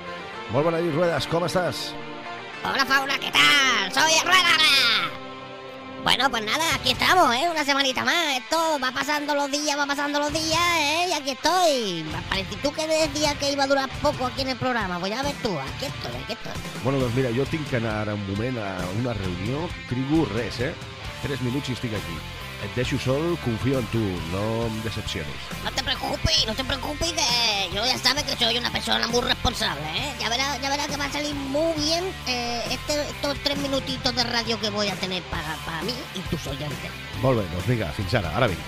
Molt 0.51 0.65
bona 0.65 0.81
nit, 0.81 0.93
Ruedas, 0.95 1.27
com 1.27 1.43
estàs? 1.45 1.93
Hola 2.63 2.85
Fauna, 2.85 3.19
¿qué 3.19 3.31
tal? 3.31 3.91
Soy 3.93 4.13
el 4.17 4.25
Rueda. 4.25 4.57
Bueno, 6.03 6.29
pues 6.31 6.43
nada, 6.43 6.63
aquí 6.73 6.91
estamos, 6.91 7.35
¿eh? 7.35 7.47
Una 7.51 7.63
semanita 7.63 8.03
más. 8.03 8.37
Esto 8.37 8.79
va 8.83 8.91
pasando 8.91 9.35
los 9.35 9.51
días, 9.51 9.77
va 9.77 9.85
pasando 9.85 10.19
los 10.19 10.33
días, 10.33 10.59
¿eh? 10.79 11.09
Y 11.09 11.13
aquí 11.13 11.31
estoy. 11.31 12.05
Parece 12.27 12.55
tú 12.63 12.73
que 12.73 12.87
decías 12.87 13.35
que 13.35 13.51
iba 13.51 13.65
a 13.65 13.67
durar 13.67 13.89
poco 14.01 14.25
aquí 14.25 14.41
en 14.41 14.49
el 14.49 14.57
programa. 14.57 14.99
Pues 14.99 15.11
ya 15.11 15.21
ves 15.21 15.35
tú, 15.43 15.55
aquí 15.59 15.85
estoy, 15.85 16.23
aquí 16.23 16.33
estoy. 16.33 16.53
Bueno, 16.83 16.97
doncs 16.97 17.13
mira, 17.15 17.29
jo 17.29 17.45
tinc 17.45 17.69
que 17.69 17.77
anar 17.77 18.07
ara 18.07 18.13
un 18.15 18.25
moment 18.25 18.57
a 18.57 18.77
una 18.97 19.13
reunió, 19.13 19.69
trigo 19.87 20.25
res, 20.33 20.59
eh? 20.59 20.73
Tres 21.21 21.41
minuts 21.41 21.69
i 21.69 21.77
estic 21.77 21.93
aquí. 21.93 22.40
Deixo 22.75 22.97
sol, 22.99 23.37
confio 23.43 23.79
en 23.79 23.85
tu, 23.87 23.97
no 24.31 24.67
em 24.67 24.81
decepcionis. 24.83 25.35
No 25.63 25.71
te 25.71 25.83
preocupes, 25.83 26.45
no 26.47 26.53
te 26.55 26.63
preocupes, 26.63 27.11
que 27.11 27.75
yo 27.75 27.83
ya 27.85 27.97
sabes 27.97 28.23
que 28.23 28.35
soy 28.37 28.57
una 28.57 28.71
persona 28.71 29.07
muy 29.07 29.19
responsable, 29.21 29.81
¿eh? 29.93 30.13
Ya 30.19 30.29
verás, 30.29 30.61
ya 30.61 30.69
verás 30.69 30.87
que 30.87 30.95
va 30.95 31.05
a 31.05 31.11
salir 31.11 31.33
muy 31.35 31.73
bien 31.73 32.05
eh, 32.27 32.61
este- 32.69 33.01
estos 33.09 33.37
tres 33.43 33.57
minutitos 33.57 34.15
de 34.15 34.23
radio 34.23 34.57
que 34.61 34.69
voy 34.69 34.87
a 34.87 34.95
tener 34.95 35.21
para, 35.23 35.55
para 35.65 35.81
mí 35.81 35.93
y 36.15 36.19
tus 36.29 36.47
oyentes. 36.47 36.91
Bé, 37.21 37.33
doncs 37.33 37.67
vinga, 37.67 37.91
fins 37.91 38.13
ara, 38.13 38.37
ara 38.37 38.47
vinc. 38.47 38.59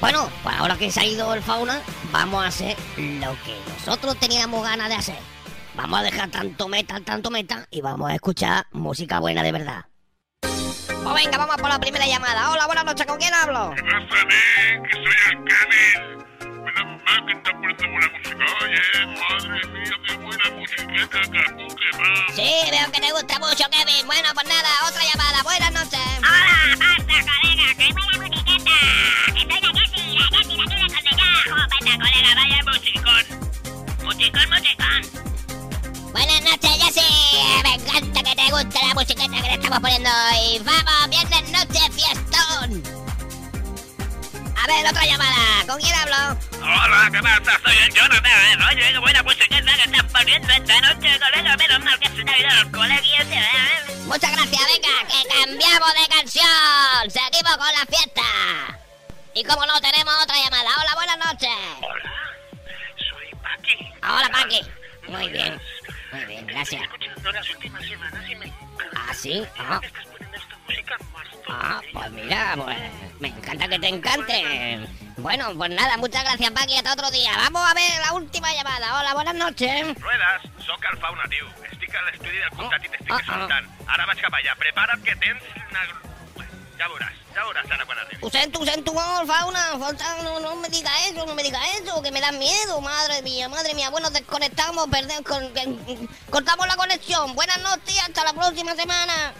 Bueno, 0.00 0.28
pues 0.42 0.54
ahora 0.56 0.76
que 0.76 0.90
se 0.90 1.00
ha 1.00 1.04
ido 1.06 1.32
el 1.32 1.42
fauna, 1.42 1.80
vamos 2.12 2.44
a 2.44 2.48
hacer 2.48 2.76
lo 2.98 3.32
que 3.44 3.56
nosotros 3.78 4.16
teníamos 4.18 4.62
ganas 4.64 4.88
de 4.90 4.96
hacer. 4.96 5.18
Vamos 5.76 6.00
a 6.00 6.02
dejar 6.02 6.30
tanto 6.30 6.68
metal, 6.68 7.02
tanto 7.02 7.30
metal 7.30 7.66
y 7.70 7.80
vamos 7.80 8.10
a 8.10 8.14
escuchar 8.14 8.66
música 8.72 9.18
buena 9.18 9.42
de 9.42 9.52
verdad. 9.52 9.86
Pues 11.04 11.14
venga, 11.16 11.36
vamos 11.36 11.56
por 11.56 11.68
la 11.68 11.78
primera 11.78 12.06
llamada. 12.06 12.50
Hola, 12.50 12.64
buenas 12.64 12.86
noches, 12.86 13.04
¿con 13.06 13.18
quién 13.18 13.34
hablo? 13.34 13.74
Pásame, 13.76 14.34
que 14.88 14.96
soy 15.04 15.16
el. 15.28 15.38
Menos 16.64 17.04
mal 17.04 17.26
que 17.26 17.32
está 17.34 17.52
poniendo 17.52 17.84
buena 17.90 18.08
música. 18.08 18.44
Oye, 18.62 18.80
madre 19.06 19.68
mía, 19.68 19.96
qué 20.06 20.16
buena 20.16 20.50
musiqueta, 20.56 21.20
que 21.20 21.40
va. 21.98 22.08
Sí, 22.34 22.50
veo 22.70 22.90
que 22.90 23.00
te 23.02 23.12
gusta 23.12 23.38
mucho, 23.38 23.64
Kevin. 23.70 24.06
Bueno, 24.06 24.30
pues 24.32 24.48
nada, 24.48 24.70
otra 24.88 25.02
llamada. 25.04 25.42
Buenas 25.42 25.72
noches. 25.72 26.00
Hola, 26.20 26.74
basta, 26.78 27.16
colega, 27.20 27.68
que 27.76 27.92
buena 27.92 28.16
musiqueta. 28.16 28.76
Que 29.26 29.42
soy 29.44 29.60
la 29.60 29.70
Jessie, 29.78 30.18
la 30.18 30.26
Jessie 30.38 30.56
de 30.56 30.62
aquí 30.64 30.80
de 30.80 30.88
Cornellá. 30.88 31.28
Vaya, 31.68 31.94
colega, 32.00 32.30
vaya 32.34 32.58
musicón. 32.64 33.24
Musicón, 34.04 34.48
musicón. 34.48 35.02
Buenas 36.12 36.40
noches, 36.42 36.72
Jessy. 36.82 37.12
Me 37.62 37.74
encanta 37.74 38.22
que 38.22 38.34
te 38.36 38.46
guste 38.50 38.78
la 38.86 38.94
musiqueta 38.94 39.34
que 39.34 39.48
le 39.48 39.54
estamos 39.54 39.80
poniendo 39.80 40.08
hoy. 40.08 40.58
Vamos, 40.64 40.93
ver, 44.74 44.86
otra 44.90 45.04
llamada. 45.04 45.64
¿Con 45.66 45.80
quién 45.80 45.94
hablo? 45.94 46.38
Hola, 46.60 47.08
¿qué 47.12 47.20
pasa? 47.20 47.60
Soy 47.64 47.76
el 47.76 47.94
Jonathan. 47.94 48.62
Oye, 48.70 48.92
qué 48.92 48.98
buena 48.98 49.22
musiqueta 49.22 49.74
que 49.76 49.82
estás 49.82 50.04
poniendo 50.12 50.52
esta 50.52 50.80
noche, 50.80 51.18
colega. 51.18 51.56
Menos 51.56 51.84
mal 51.84 51.98
que 51.98 52.08
se 52.08 52.24
te 52.24 52.30
ha 52.30 52.38
ido 52.38 52.84
¿eh? 52.84 53.94
Muchas 54.06 54.32
gracias, 54.32 54.62
venga, 54.66 55.08
que 55.08 55.28
cambiamos 55.28 55.94
de 55.94 56.08
canción. 56.08 57.10
Seguimos 57.10 57.56
con 57.56 57.66
la 57.66 57.86
fiesta. 57.86 58.22
Y 59.34 59.44
como 59.44 59.66
no, 59.66 59.80
tenemos 59.80 60.14
otra 60.22 60.36
llamada. 60.36 60.70
Hola, 60.80 60.94
buenas 60.94 61.18
noches. 61.18 61.50
Hola, 61.80 62.12
soy 62.96 63.40
Paqui. 63.42 63.92
Hola, 64.02 64.28
Paqui. 64.30 64.60
Muy 65.08 65.28
bien, 65.30 65.60
muy 66.12 66.24
bien, 66.24 66.46
gracias. 66.46 66.82
escuchando 66.82 67.32
las 67.32 67.50
últimas 67.50 67.84
semanas 67.84 68.30
y 68.30 68.34
me 68.36 68.46
encanta. 68.46 68.90
¿Ah, 69.08 69.14
sí? 69.14 69.44
Ah, 69.58 69.80
Estás 69.82 70.04
poniendo 70.06 70.36
esta 70.36 70.56
música 70.66 70.96
más 71.12 71.26
ah, 71.48 71.80
pues 71.92 72.10
mira, 72.12 72.54
pues 72.56 72.76
me 73.20 73.28
encanta 73.28 73.68
que 73.68 73.78
te 73.78 73.88
encante. 73.88 74.86
Bueno, 75.16 75.52
pues 75.56 75.70
nada, 75.70 75.96
muchas 75.96 76.24
gracias, 76.24 76.50
Paqui. 76.50 76.76
Hasta 76.76 76.92
otro 76.92 77.10
día. 77.10 77.32
Vamos 77.36 77.70
a 77.70 77.74
ver 77.74 77.90
la 78.04 78.12
última 78.12 78.52
llamada. 78.52 78.98
Hola, 79.00 79.14
buenas 79.14 79.34
noches. 79.34 79.94
Ruedas, 80.00 80.42
sóc 80.66 80.80
el 80.92 80.98
Fauna, 80.98 81.22
tio. 81.28 81.46
Estic 81.70 81.94
a 81.94 82.02
l'estudi 82.02 82.36
del 82.36 82.50
comtat 82.50 82.84
i 82.84 82.88
t'estic 82.88 83.10
Ah, 83.12 83.16
ah. 83.16 83.20
escoltant. 83.22 83.68
Ara 83.88 84.06
vaig 84.06 84.20
cap 84.20 84.34
allà. 84.34 84.56
Prepara't 84.58 85.02
que 85.04 85.14
tens 85.16 85.42
una... 85.70 85.84
Ja 86.74 86.88
veuràs, 86.90 87.14
ja 87.36 87.44
veuràs 87.46 87.70
ara 87.70 87.84
quan 87.86 87.98
arribi. 88.02 88.18
Ho 88.20 88.30
sento, 88.30 88.58
ho 88.60 88.66
sento, 88.66 88.92
oh, 88.92 89.26
fauna, 89.26 89.78
falta, 89.78 90.22
no, 90.24 90.40
no 90.40 90.56
me 90.56 90.68
diga 90.68 90.90
eso, 91.06 91.24
no 91.24 91.34
me 91.36 91.42
diga 91.44 91.60
eso, 91.78 92.02
que 92.02 92.10
me 92.10 92.20
da 92.20 92.32
miedo, 92.32 92.80
madre 92.80 93.22
mía, 93.22 93.48
madre 93.48 93.74
mía. 93.74 93.90
Bueno, 93.90 94.10
desconectamos, 94.10 94.88
perdemos, 94.88 95.22
con- 95.22 95.54
con- 95.54 96.08
cortamos 96.30 96.66
la 96.66 96.74
conexión. 96.76 97.32
Buenas 97.36 97.62
noches, 97.62 97.96
hasta 98.02 98.24
la 98.24 98.32
próxima 98.32 98.74
semana. 98.74 99.32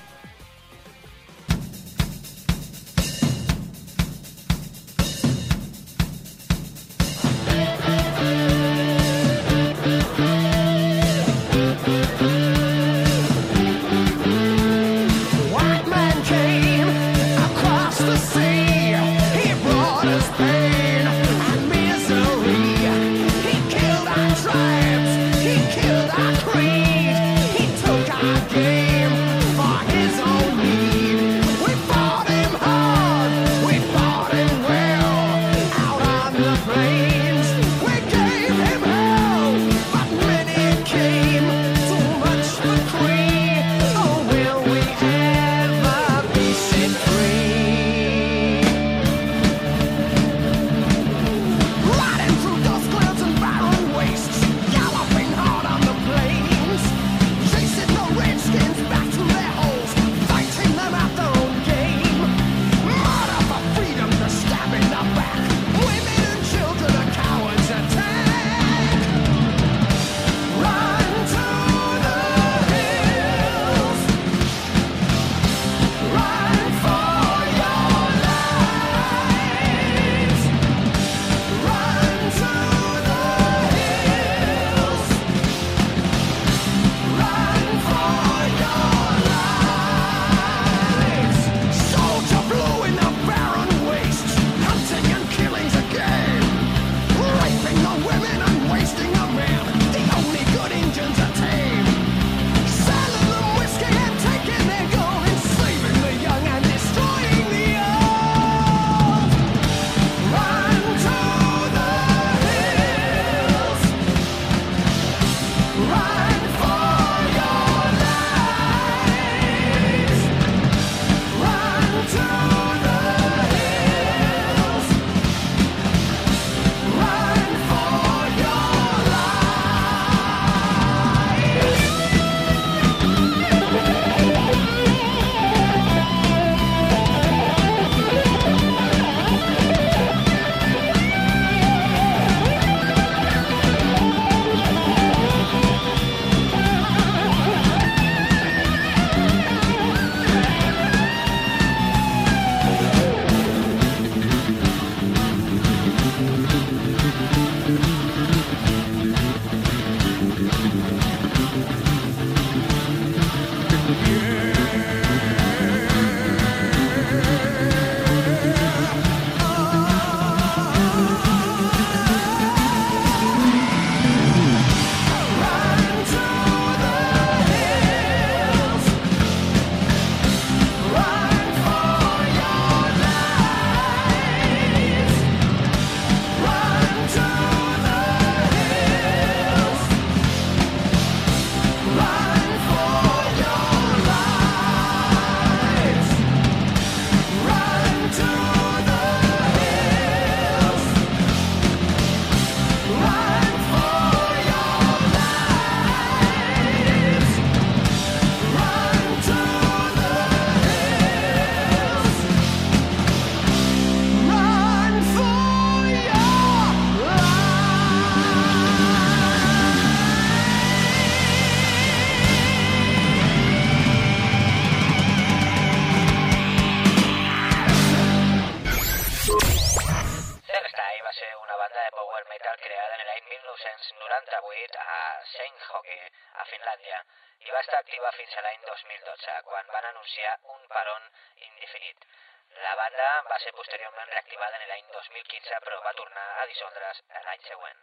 posteriorment 243.74 244.08
reactivada 244.14 244.54
en 244.62 244.68
l'any 244.70 244.84
2015 244.94 245.58
però 245.66 245.76
va 245.82 245.92
tornar 246.00 246.26
a 246.38 246.46
dissoldre's 246.46 246.98
l'any 247.26 247.42
següent. 247.50 247.78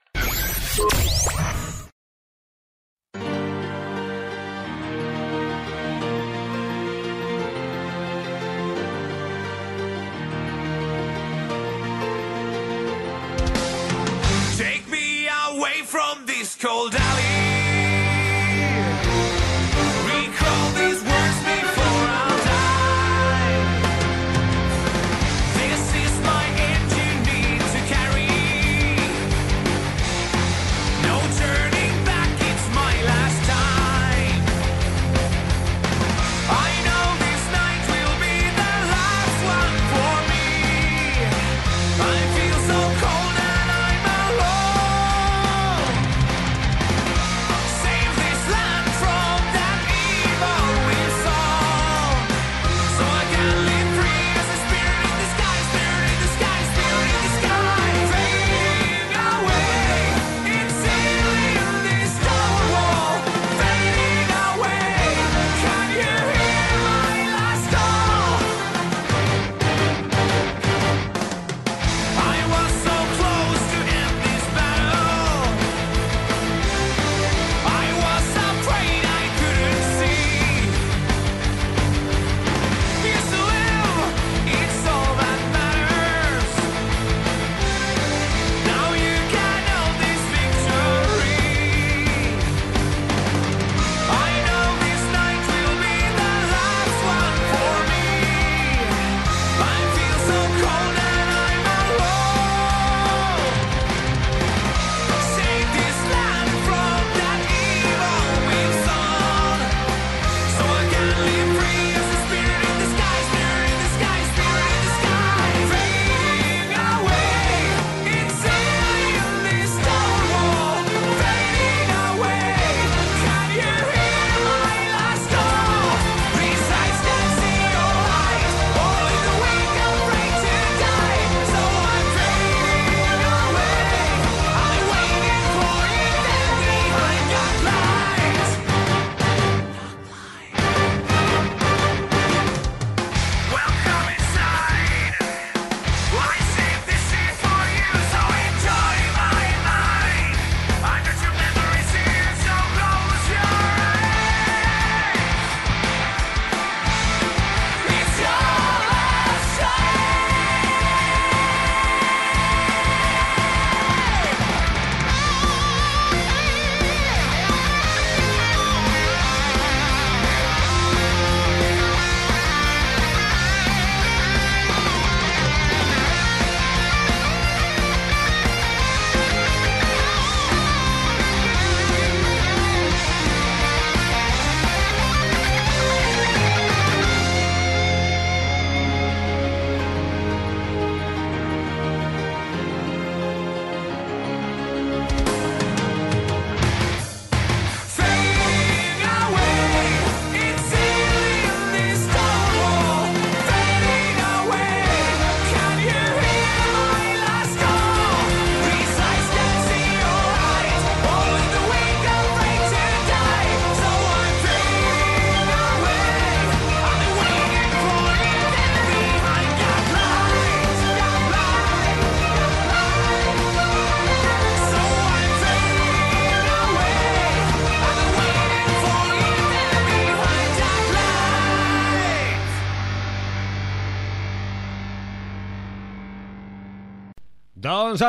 Take 14.57 14.87
me 14.87 15.27
away 15.27 15.83
from 15.83 16.25
this 16.25 16.55
cold 16.55 16.95
alley. 16.95 17.50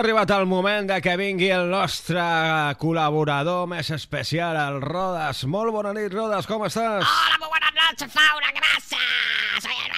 arribat 0.02 0.30
el 0.34 0.46
moment 0.50 0.88
de 0.90 0.96
que 1.02 1.12
vingui 1.14 1.52
el 1.54 1.68
nostre 1.70 2.22
col·laborador 2.82 3.68
més 3.70 3.90
especial, 3.94 4.56
el 4.58 4.80
Rodas. 4.82 5.44
Molt 5.46 5.70
bona 5.74 5.92
nit, 5.94 6.10
Rodas, 6.10 6.48
com 6.50 6.64
estàs? 6.66 7.06
Hola, 7.06 7.36
molt 7.38 7.52
bona 7.54 7.70
nit, 7.76 8.02
Faura, 8.10 8.50
gràcies! 8.56 9.62
Soy 9.62 9.78
el 9.78 9.92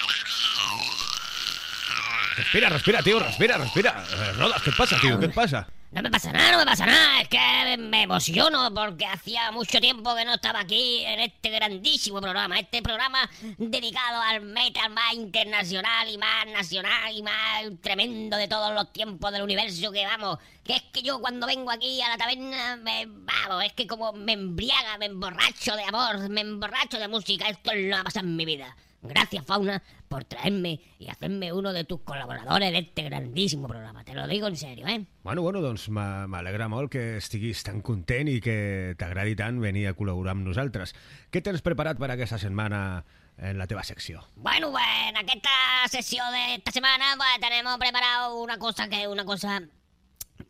Respira, 2.35 2.69
respira, 2.69 3.01
tio, 3.07 3.21
respira, 3.23 3.57
respira. 3.63 3.95
Eh, 4.11 4.33
Rodas, 4.37 4.61
què 4.61 4.75
et 4.75 4.77
passa, 4.77 4.99
tio? 5.01 5.17
Què 5.23 5.31
et 5.31 5.37
passa? 5.37 5.65
No 5.95 6.03
me 6.03 6.11
pasa 6.11 6.33
nada, 6.33 6.51
no 6.51 6.59
me 6.59 6.65
pasa 6.65 6.87
nada. 6.87 7.21
Es 7.21 7.29
que 7.29 7.77
me 7.79 8.03
emociono 8.03 8.75
porque 8.75 9.07
hacía 9.07 9.53
mucho 9.53 9.81
tiempo 9.81 10.13
que 10.17 10.25
no 10.25 10.35
estaba 10.35 10.59
aquí 10.59 11.05
en 11.05 11.21
este 11.21 11.51
grandísimo 11.51 12.21
programa. 12.21 12.59
Este 12.59 12.83
programa 12.83 13.31
dedicado 13.59 14.21
al 14.21 14.41
metal 14.41 14.91
más 14.91 15.15
internacional 15.15 16.09
y 16.09 16.19
más 16.19 16.47
nacional 16.49 17.17
y 17.17 17.23
más 17.23 17.63
tremendo 17.81 18.37
de 18.37 18.49
todos 18.49 18.75
los 18.75 18.93
tiempos 18.93 19.31
del 19.31 19.43
universo 19.43 19.93
que 19.93 20.05
vamos. 20.05 20.41
Que 20.65 20.75
es 20.75 20.83
que 20.93 21.03
yo 21.03 21.21
cuando 21.21 21.47
vengo 21.47 21.71
aquí 21.71 22.03
a 22.03 22.09
la 22.09 22.17
taberna 22.17 22.75
me 22.75 23.07
vamos, 23.07 23.63
es 23.65 23.73
que 23.75 23.87
como 23.87 24.13
me 24.15 24.33
embriaga, 24.33 24.99
me 24.99 25.07
emborracho 25.07 25.77
de 25.77 25.85
amor, 25.85 26.29
me 26.29 26.41
emborracho 26.41 26.99
de 26.99 27.07
música. 27.07 27.49
Esto 27.49 27.71
es 27.71 27.85
lo 27.85 27.95
que 27.95 28.01
ha 28.01 28.03
pasado 28.03 28.27
en 28.27 28.35
mi 28.35 28.45
vida. 28.45 28.77
Gracias, 29.01 29.45
Fauna, 29.45 29.81
por 30.15 30.23
traerme 30.25 30.79
y 31.01 31.09
hacerme 31.09 31.53
uno 31.53 31.73
de 31.73 31.83
tus 31.83 32.01
colaboradores 32.03 32.71
de 32.71 32.79
este 32.79 33.03
grandísimo 33.03 33.67
programa. 33.67 34.05
Te 34.05 34.15
lo 34.15 34.29
digo 34.29 34.47
en 34.47 34.57
serio, 34.57 34.87
¿eh? 34.87 35.05
Bueno, 35.25 35.43
bueno, 35.43 35.61
doncs 35.61 35.89
m'a- 35.91 36.29
m'alegra 36.31 36.69
molt 36.71 36.89
que 36.93 37.17
estiguis 37.17 37.65
tan 37.67 37.81
content 37.83 38.29
i 38.31 38.39
que 38.41 38.95
t'agradi 38.97 39.35
tant 39.35 39.59
venir 39.59 39.89
a 39.91 39.97
col·laborar 39.99 40.37
amb 40.37 40.47
nosaltres. 40.47 40.95
Què 41.35 41.43
tens 41.43 41.65
preparat 41.67 41.99
per 41.99 42.13
aquesta 42.15 42.39
setmana 42.39 43.03
en 43.39 43.59
la 43.59 43.67
teva 43.67 43.83
secció? 43.83 44.23
Bueno, 44.37 44.71
pues 44.71 44.87
en 45.11 45.17
esta 45.29 45.51
sesión 45.91 46.31
de 46.31 46.55
esta 46.63 46.71
semana 46.71 47.17
pues 47.17 47.41
tenemos 47.41 47.77
preparado 47.79 48.39
una 48.41 48.57
cosa 48.57 48.87
que 48.89 49.03
es 49.03 49.09
una 49.09 49.25
cosa 49.25 49.63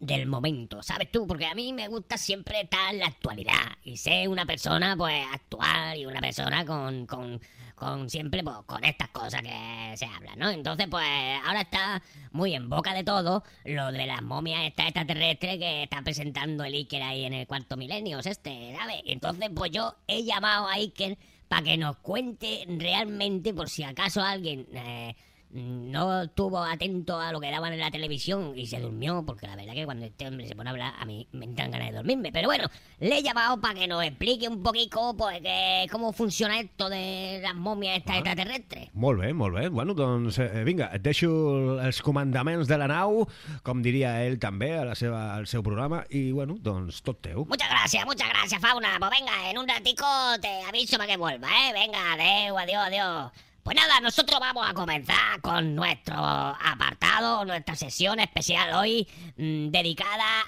del 0.00 0.27
momento, 0.27 0.83
¿sabes 0.83 1.11
tú? 1.11 1.27
Porque 1.27 1.46
a 1.46 1.55
mí 1.55 1.72
me 1.72 1.88
gusta 1.88 2.18
siempre 2.18 2.61
estar 2.61 2.92
en 2.92 3.00
la 3.00 3.07
actualidad 3.07 3.79
y 3.83 3.96
ser 3.96 4.29
una 4.29 4.44
persona 4.44 4.94
pues 4.94 5.24
actual 5.33 5.96
y 5.96 6.05
una 6.05 6.20
persona 6.20 6.66
con, 6.66 7.07
con, 7.07 7.40
con 7.85 8.09
siempre 8.09 8.42
pues 8.42 8.57
con 8.64 8.83
estas 8.83 9.11
cosas 9.11 9.42
que 9.42 9.97
se 9.97 10.07
hablan, 10.07 10.38
¿no? 10.38 10.49
Entonces 10.49 10.87
pues 10.90 11.05
ahora 11.44 11.61
está 11.61 12.03
muy 12.33 12.55
en 12.55 12.70
boca 12.70 12.94
de 12.94 13.05
todo 13.05 13.44
lo 13.66 13.92
de 13.92 14.07
las 14.07 14.23
momias 14.23 14.62
esta 14.64 14.90
que 15.05 15.83
está 15.83 16.01
presentando 16.01 16.64
el 16.64 16.73
Iker 16.73 17.03
ahí 17.03 17.27
en 17.27 17.35
el 17.35 17.47
cuarto 17.47 17.77
milenio, 17.77 18.20
este, 18.20 18.75
¿sabes? 18.75 19.03
Entonces 19.05 19.51
pues 19.55 19.70
yo 19.70 19.94
he 20.07 20.25
llamado 20.25 20.66
a 20.66 20.75
Iker 20.75 21.18
para 21.47 21.62
que 21.62 21.77
nos 21.77 21.97
cuente 21.97 22.64
realmente 22.66 23.53
por 23.53 23.68
si 23.68 23.83
acaso 23.83 24.23
alguien 24.23 24.66
eh, 24.73 25.14
no 25.55 26.23
estuvo 26.23 26.59
atento 26.59 27.21
a 27.21 27.31
lo 27.31 27.40
que 27.40 27.51
daban 27.51 27.73
en 27.73 27.79
la 27.79 27.90
televisión 27.90 28.53
y 28.57 28.67
se 28.67 28.81
durmió, 28.81 29.23
porque 29.25 29.47
la 29.47 29.55
verdad 29.55 29.75
que 29.75 29.85
cuando 29.85 30.05
este 30.05 30.27
hombre 30.27 30.49
se 30.49 30.57
pone 30.57 30.69
a 30.69 30.73
hablar, 30.73 30.95
a 30.99 31.05
mí 31.05 31.29
me 31.31 31.45
entran 31.45 31.71
ganas 31.71 31.90
de 31.90 31.95
dormirme. 31.95 32.33
Pero 32.33 32.49
bueno, 32.49 32.69
le 32.99 33.19
he 33.19 33.23
llamado 33.23 33.61
para 33.61 33.79
que 33.79 33.87
nos 33.87 34.03
explique 34.05 34.49
un 34.49 34.64
poquito 34.64 35.14
pues, 35.17 35.40
que, 35.40 35.87
cómo 35.93 36.12
funciona 36.12 36.59
esto 36.59 36.88
de 36.88 37.38
las 37.40 37.55
momias 37.55 37.99
estas 37.99 38.17
extraterrestres. 38.17 38.90
Molt 38.95 39.21
bé, 39.21 39.33
molt 39.33 39.55
bé. 39.55 39.69
Bueno, 39.69 39.95
doncs 39.95 40.40
eh, 40.43 40.64
vinga, 40.67 40.90
et 40.93 41.07
deixo 41.07 41.31
els 41.79 42.03
comandaments 42.03 42.67
de 42.67 42.79
la 42.81 42.90
nau, 42.90 43.23
com 43.62 43.83
diria 43.85 44.17
ell 44.27 44.40
també 44.43 44.75
a 44.75 44.85
la 44.90 44.99
seva, 44.99 45.37
al 45.38 45.47
seu 45.47 45.62
programa, 45.62 46.03
i 46.11 46.33
bueno, 46.33 46.59
doncs 46.59 46.99
tot 47.07 47.23
teu. 47.23 47.47
Muchas 47.47 47.71
gracias, 47.71 48.05
muchas 48.07 48.29
gracias, 48.29 48.61
Fauna. 48.61 48.97
Pues 48.99 49.11
venga, 49.21 49.51
en 49.51 49.59
un 49.59 49.69
ratico 49.69 50.07
te 50.43 50.62
aviso 50.67 50.99
para 50.99 51.12
que 51.12 51.17
vuelva, 51.17 51.47
¿eh? 51.47 51.73
Venga, 51.73 52.12
adeu, 52.14 52.59
adiós, 52.59 52.87
adiós. 52.90 53.54
Pues 53.64 53.79
nada, 53.79 53.98
nosotros 54.03 54.38
vamos 54.38 54.68
a 54.68 54.74
comenzar 54.74 55.40
con 55.40 55.74
nuestro 55.74 56.16
apartado, 56.16 57.46
nuestra 57.46 57.74
sesión 57.74 58.20
especial 58.20 58.74
hoy 58.74 59.09
mm, 59.38 59.70
dedicada 59.70 60.44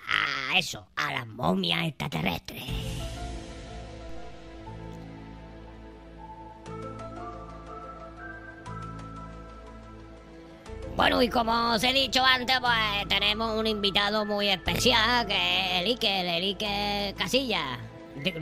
a 0.53 0.59
eso, 0.59 0.87
a 0.97 1.13
las 1.15 1.27
momias 1.27 1.87
extraterrestres. 1.87 2.63
Bueno, 10.95 11.23
y 11.23 11.31
como 11.31 11.73
os 11.73 11.83
he 11.85 11.95
dicho 11.95 12.23
antes, 12.23 12.61
pues 12.61 13.09
tenemos 13.09 13.59
un 13.59 13.67
invitado 13.67 14.27
muy 14.27 14.49
especial, 14.51 15.27
que 15.27 15.35
es 15.35 15.81
el 15.81 15.87
Iker, 15.87 16.27
el 16.27 16.45
Iker 16.45 17.15
Casilla. 17.15 17.79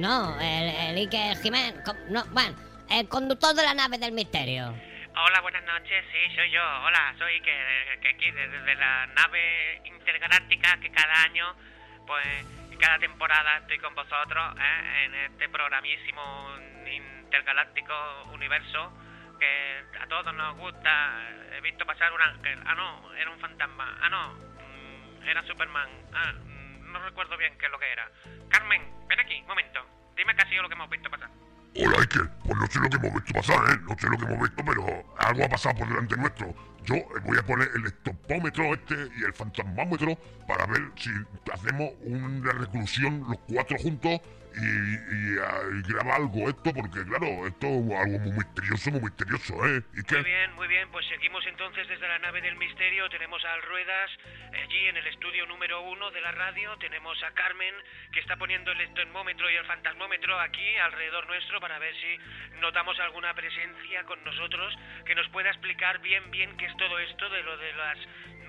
No, 0.01 0.37
el, 0.41 0.69
el 0.69 0.97
Iker 0.97 1.37
Jiménez. 1.41 1.77
No, 2.11 2.25
bueno, 2.33 2.57
el 2.91 3.09
conductor 3.09 3.55
de 3.55 3.63
la 3.63 3.75
nave 3.75 3.99
del 3.99 4.13
misterio. 4.13 4.75
Hola, 5.17 5.41
buenas 5.41 5.65
noches, 5.65 6.05
sí, 6.11 6.35
soy 6.35 6.51
yo. 6.51 6.63
Hola, 6.85 7.15
soy 7.19 7.41
que, 7.41 7.99
que 8.01 8.09
aquí 8.09 8.31
desde 8.31 8.75
la 8.75 9.07
nave 9.07 9.81
intergaláctica 9.85 10.79
que 10.81 10.91
cada 10.91 11.23
año, 11.23 11.55
pues, 12.07 12.27
cada 12.79 12.99
temporada 12.99 13.59
estoy 13.59 13.79
con 13.79 13.95
vosotros 13.95 14.55
¿eh? 14.59 15.05
en 15.05 15.15
este 15.15 15.49
programísimo 15.49 16.59
intergaláctico 16.87 17.95
universo 18.33 18.93
que 19.39 19.85
a 20.01 20.07
todos 20.07 20.35
nos 20.35 20.57
gusta. 20.57 21.21
He 21.57 21.61
visto 21.61 21.87
pasar 21.87 22.13
un 22.13 22.21
ángel. 22.21 22.59
Ah, 22.67 22.75
no, 22.75 23.15
era 23.15 23.31
un 23.31 23.39
fantasma. 23.39 23.97
Ah, 24.01 24.09
no, 24.09 24.35
mm, 24.35 25.29
era 25.29 25.43
Superman. 25.47 25.89
Ah, 26.13 26.33
mm, 26.33 26.93
no 26.93 26.99
recuerdo 27.05 27.37
bien 27.37 27.57
qué 27.59 27.67
es 27.67 27.73
lo 27.73 27.79
que 27.79 27.91
era. 27.91 28.11
Carmen, 28.49 28.83
ven 29.09 29.21
aquí, 29.21 29.41
un 29.41 29.47
momento. 29.47 29.87
Dime 30.17 30.35
qué 30.35 30.43
ha 30.43 30.49
sido 30.49 30.63
lo 30.63 30.69
que 30.69 30.75
hemos 30.75 30.91
visto 30.91 31.11
pasar. 31.11 31.31
Hola, 31.77 31.99
Iker. 32.03 32.31
Pues 32.45 32.57
no 32.57 32.67
sé 32.69 32.79
lo 32.79 32.89
que 32.89 32.97
hemos 32.97 33.15
visto 33.15 33.35
pasar, 33.35 33.71
¿eh? 33.71 33.81
No 33.89 33.97
sé 33.99 34.09
lo 34.09 34.17
que 34.17 34.25
hemos 34.27 34.49
visto, 34.49 34.65
pero 34.65 34.87
algo 35.19 35.45
ha 35.45 35.49
pasado 35.49 35.75
por 35.77 35.89
delante 35.89 36.17
nuestro. 36.17 36.55
Yo 36.85 36.95
voy 37.25 37.37
a 37.37 37.43
poner 37.43 37.69
el 37.75 37.87
estopómetro 37.87 38.75
este 38.75 38.95
y 39.19 39.25
el 39.25 39.33
fantasmómetro 39.33 40.17
para 40.47 40.67
ver 40.67 40.83
si 40.97 41.11
hacemos 41.53 41.91
una 42.05 42.53
reclusión 42.53 43.25
los 43.27 43.39
cuatro 43.49 43.77
juntos 43.79 44.21
y, 44.57 44.65
y, 44.65 45.79
y 45.79 45.83
graba 45.93 46.17
algo 46.17 46.49
esto, 46.49 46.73
porque 46.73 47.05
claro, 47.05 47.47
esto 47.47 47.67
es 47.67 48.01
algo 48.01 48.19
muy 48.21 48.33
misterioso, 48.33 48.91
muy 48.91 49.01
misterioso, 49.03 49.55
¿eh? 49.67 49.83
Muy 49.93 50.01
Iker. 50.01 50.25
bien, 50.25 50.53
muy 50.55 50.69
bien, 50.69 50.89
pues 50.91 51.07
seguimos 51.07 51.45
entonces 51.47 51.87
desde 51.89 52.07
la 52.09 52.19
nave 52.21 52.41
del 52.41 52.57
misterio, 52.57 53.09
tenemos 53.09 53.45
a 53.45 53.57
Ruedas 53.59 54.11
allí 54.63 54.87
en 54.87 54.97
el 54.97 55.07
estudio 55.09 55.47
número 55.47 55.83
uno 55.83 56.11
de 56.11 56.21
la 56.21 56.33
radio, 56.33 56.77
tenemos 56.79 57.21
a 57.23 57.31
Carmen 57.33 57.75
que 58.13 58.21
está 58.21 58.37
poniendo 58.37 58.71
el 58.73 58.95
termómetro 58.95 59.51
y 59.51 59.57
el 59.57 59.65
fantasmómetro 59.67 60.39
aquí 60.41 60.77
alrededor 60.77 61.27
nuestro 61.27 61.61
para 61.61 61.79
ver 61.79 61.95
si 61.97 62.59
notamos 62.61 62.99
alguna 63.01 63.35
presencia 63.35 64.05
con 64.05 64.23
nosotros 64.25 64.75
que 65.05 65.15
nos 65.15 65.29
pueda 65.31 65.51
explicar 65.51 66.01
bien 66.01 66.31
bien 66.31 66.57
qué 66.57 66.67
es 66.67 66.77
todo 66.77 66.99
esto 66.99 67.29
de 67.29 67.43
lo 67.43 67.57
de 67.57 67.73
las 67.73 67.99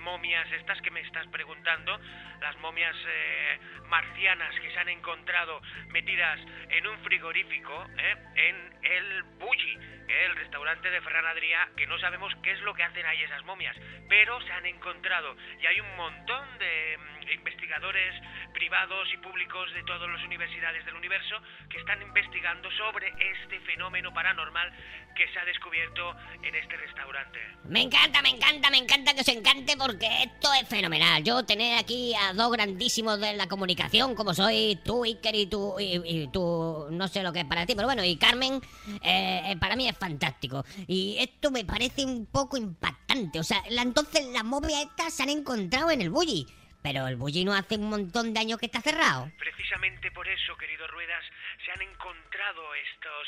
momias 0.05 0.49
estas 0.51 0.79
que 0.83 0.91
me 0.91 1.01
estás 1.01 1.25
preguntando, 1.27 1.99
las 2.39 2.55
momias 2.59 2.95
eh, 3.07 3.59
marcianas 3.87 4.53
que 4.59 4.71
se 4.71 4.79
han 4.79 4.89
encontrado 4.89 5.59
metidas 5.87 6.39
en 6.69 6.85
un 6.85 6.97
frigorífico 6.99 7.87
¿eh? 7.97 8.15
en 8.35 8.73
el 8.83 9.23
Bulli, 9.39 9.79
el 10.07 10.35
restaurante 10.35 10.89
de 10.89 11.01
Ferran 11.01 11.25
Adrià, 11.25 11.69
que 11.75 11.87
no 11.87 11.97
sabemos 11.99 12.33
qué 12.43 12.51
es 12.51 12.61
lo 12.61 12.73
que 12.73 12.83
hacen 12.83 13.05
ahí 13.05 13.21
esas 13.23 13.43
momias, 13.45 13.75
pero 14.07 14.39
se 14.41 14.51
han 14.51 14.65
encontrado 14.65 15.35
y 15.61 15.65
hay 15.65 15.79
un 15.79 15.95
montón 15.95 16.57
de 16.59 16.97
mm, 16.97 17.31
investigadores 17.31 18.13
privados 18.53 19.07
y 19.13 19.17
públicos 19.17 19.73
de 19.73 19.83
todas 19.83 20.09
las 20.09 20.23
universidades 20.23 20.85
del 20.85 20.95
universo 20.95 21.41
que 21.69 21.77
están 21.77 22.01
investigando 22.01 22.69
sobre 22.71 23.07
este 23.09 23.59
fenómeno 23.61 24.13
paranormal 24.13 24.71
que 25.15 25.27
se 25.31 25.39
ha 25.39 25.45
descubierto 25.45 26.13
en 26.43 26.55
este 26.55 26.75
restaurante. 26.77 27.39
Me 27.63 27.81
encanta, 27.81 28.21
me 28.21 28.29
encanta, 28.29 28.69
me 28.69 28.77
encanta 28.77 29.13
que 29.13 29.21
os 29.21 29.27
encante 29.29 29.75
porque 29.77 30.07
esto 30.23 30.53
es 30.53 30.67
fenomenal. 30.67 31.23
Yo 31.23 31.45
tener 31.45 31.79
aquí 31.79 32.13
a 32.15 32.33
dos 32.33 32.51
grandísimos 32.51 33.19
de 33.19 33.33
la 33.33 33.47
comunicación 33.47 34.13
como 34.13 34.33
soy 34.33 34.79
tú, 34.83 35.03
Iker, 35.03 35.35
y 35.35 35.47
tú, 35.47 35.79
y, 35.79 36.01
y 36.03 36.27
tú, 36.27 36.87
no 36.91 37.07
sé 37.07 37.23
lo 37.23 37.31
que 37.31 37.39
es 37.39 37.45
para 37.45 37.65
ti, 37.65 37.75
pero 37.75 37.87
bueno, 37.87 38.03
y 38.03 38.17
Carmen, 38.17 38.61
eh, 39.01 39.41
eh, 39.45 39.57
para 39.59 39.75
mí 39.75 39.87
es 39.87 39.94
fantástico. 39.95 40.65
Y 40.87 41.17
esto 41.19 41.51
me 41.51 41.65
parece 41.65 42.05
un 42.05 42.25
poco 42.25 42.57
impactante. 42.57 43.39
O 43.39 43.43
sea, 43.43 43.63
entonces 43.69 44.25
las 44.27 44.43
momias 44.43 44.81
estas 44.81 45.13
se 45.13 45.23
han 45.23 45.29
encontrado 45.29 45.91
en 45.91 46.01
el 46.01 46.09
Bulli. 46.09 46.47
Pero 46.83 47.07
el 47.07 47.15
Bulli 47.15 47.43
no 47.43 47.53
hace 47.53 47.77
un 47.77 47.89
montón 47.89 48.31
de 48.33 48.39
años 48.39 48.59
que 48.59 48.67
está 48.67 48.79
cerrado. 48.79 49.31
Precisamente 49.39 50.11
por 50.11 50.27
eso, 50.27 50.55
querido 50.57 50.85
Ruedas, 50.87 51.25
se 51.65 51.71
han 51.71 51.81
encontrado 51.81 52.75
estos, 52.75 53.27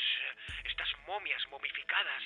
estas 0.64 0.88
momias 1.08 1.42
momificadas 1.50 2.22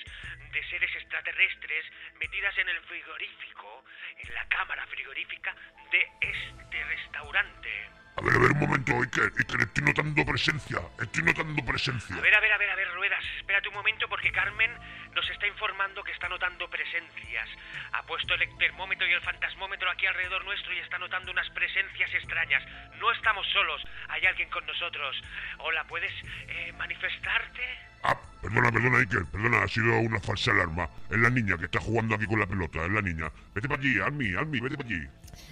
de 0.53 0.69
seres 0.69 0.91
extraterrestres 0.95 1.85
metidas 2.19 2.55
en 2.59 2.69
el 2.69 2.79
frigorífico, 2.81 3.83
en 4.19 4.33
la 4.35 4.47
cámara 4.47 4.85
frigorífica 4.85 5.55
de 5.91 6.07
este 6.21 6.83
restaurante. 6.83 8.02
A 8.15 8.21
ver, 8.21 8.35
a 8.35 8.39
ver, 8.39 8.51
un 8.51 8.59
momento, 8.59 8.93
Iker. 9.01 9.31
Iker, 9.37 9.61
estoy 9.61 9.83
notando 9.83 10.23
presencia. 10.23 10.79
Estoy 11.01 11.23
notando 11.23 11.65
presencia. 11.65 12.15
A 12.15 12.21
ver, 12.21 12.35
a 12.35 12.39
ver, 12.39 12.51
a 12.51 12.57
ver, 12.57 12.69
a 12.69 12.75
ver, 12.75 12.93
Ruedas, 12.93 13.23
espérate 13.37 13.69
un 13.69 13.73
momento 13.73 14.07
porque 14.07 14.31
Carmen 14.31 14.71
nos 15.15 15.27
está 15.29 15.47
informando 15.47 16.03
que 16.03 16.11
está 16.11 16.29
notando 16.29 16.69
presencias. 16.69 17.49
Ha 17.91 18.03
puesto 18.03 18.35
el 18.35 18.57
termómetro 18.57 19.07
y 19.07 19.13
el 19.13 19.21
fantasmómetro 19.21 19.89
aquí 19.89 20.05
alrededor 20.05 20.45
nuestro 20.45 20.73
y 20.73 20.79
está 20.79 20.99
notando 20.99 21.31
unas 21.31 21.49
presencias 21.51 22.13
extrañas. 22.13 22.63
No 22.99 23.11
estamos 23.11 23.47
solos, 23.47 23.81
hay 24.09 24.25
alguien 24.25 24.49
con 24.49 24.65
nosotros. 24.67 25.15
Hola, 25.57 25.83
¿puedes 25.85 26.13
eh, 26.47 26.71
manifestarte? 26.77 27.92
Ah, 28.03 28.17
perdona, 28.41 28.71
perdona, 28.71 28.97
Iker. 28.99 29.25
Perdona, 29.25 29.63
ha 29.63 29.67
sido 29.67 29.99
una 29.99 30.19
falsa 30.19 30.51
alarma. 30.51 30.89
Es 31.09 31.17
la 31.17 31.29
niña 31.29 31.57
que 31.57 31.65
está 31.65 31.79
jugando 31.79 32.15
aquí 32.15 32.25
con 32.25 32.39
la 32.39 32.45
pelota. 32.45 32.85
Es 32.85 32.91
la 32.91 33.01
niña. 33.01 33.31
Vete 33.55 33.67
para 33.67 33.81
allí, 33.81 33.99
Almi, 33.99 34.35
Almi, 34.35 34.59
vete 34.59 34.77
para 34.77 34.89
allí. 34.89 35.07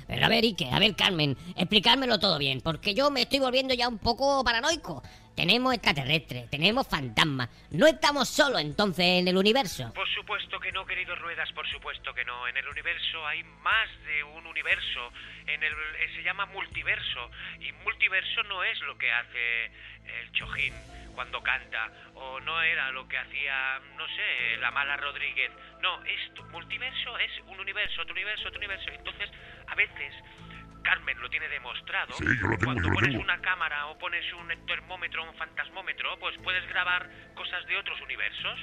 Pero 0.07 0.25
a 0.25 0.29
ver, 0.29 0.43
Ike, 0.43 0.69
a 0.71 0.79
ver, 0.79 0.95
Carmen, 0.95 1.37
explicármelo 1.55 2.19
todo 2.19 2.37
bien, 2.37 2.61
porque 2.61 2.93
yo 2.93 3.09
me 3.09 3.21
estoy 3.21 3.39
volviendo 3.39 3.73
ya 3.73 3.87
un 3.87 3.97
poco 3.97 4.43
paranoico. 4.43 5.01
Tenemos 5.35 5.73
extraterrestres, 5.73 6.49
tenemos 6.49 6.87
fantasmas. 6.87 7.49
No 7.71 7.87
estamos 7.87 8.29
solos 8.29 8.61
entonces 8.61 9.05
en 9.05 9.27
el 9.27 9.37
universo. 9.37 9.91
Por 9.93 10.09
supuesto 10.09 10.59
que 10.59 10.71
no, 10.71 10.85
querido 10.85 11.15
Ruedas, 11.15 11.51
por 11.53 11.67
supuesto 11.69 12.13
que 12.13 12.25
no. 12.25 12.47
En 12.47 12.57
el 12.57 12.67
universo 12.67 13.25
hay 13.25 13.43
más 13.43 13.89
de 14.05 14.23
un 14.23 14.45
universo. 14.45 15.11
En 15.47 15.63
el, 15.63 15.73
eh, 15.73 16.09
se 16.15 16.23
llama 16.23 16.45
multiverso. 16.47 17.31
Y 17.59 17.71
multiverso 17.83 18.43
no 18.43 18.63
es 18.63 18.79
lo 18.81 18.97
que 18.97 19.11
hace 19.11 19.65
el 19.65 20.31
Chojín 20.33 20.73
cuando 21.15 21.41
canta. 21.41 21.91
O 22.15 22.39
no 22.41 22.61
era 22.61 22.91
lo 22.91 23.07
que 23.07 23.17
hacía, 23.17 23.79
no 23.97 24.07
sé, 24.07 24.57
la 24.59 24.71
mala 24.71 24.97
Rodríguez. 24.97 25.51
No, 25.81 26.03
esto, 26.03 26.43
multiverso 26.51 27.17
es 27.17 27.31
un 27.47 27.59
universo, 27.59 28.01
otro 28.01 28.13
universo, 28.13 28.47
otro 28.47 28.59
universo. 28.59 28.89
Entonces, 28.91 29.29
a 29.67 29.75
veces... 29.75 30.13
Carmen 30.83 31.19
lo 31.21 31.29
tiene 31.29 31.47
demostrado. 31.49 32.13
Sí, 32.17 32.25
yo 32.25 32.47
lo 32.47 32.57
tengo, 32.57 32.65
Cuando 32.73 32.83
yo 32.83 32.89
lo 32.89 32.95
pones 32.95 33.09
tengo. 33.11 33.23
una 33.23 33.41
cámara 33.41 33.87
o 33.87 33.97
pones 33.97 34.23
un 34.33 34.65
termómetro, 34.65 35.23
un 35.29 35.35
fantasmómetro, 35.37 36.17
pues 36.19 36.35
puedes 36.43 36.67
grabar 36.67 37.09
cosas 37.35 37.65
de 37.67 37.77
otros 37.77 37.99
universos. 38.01 38.59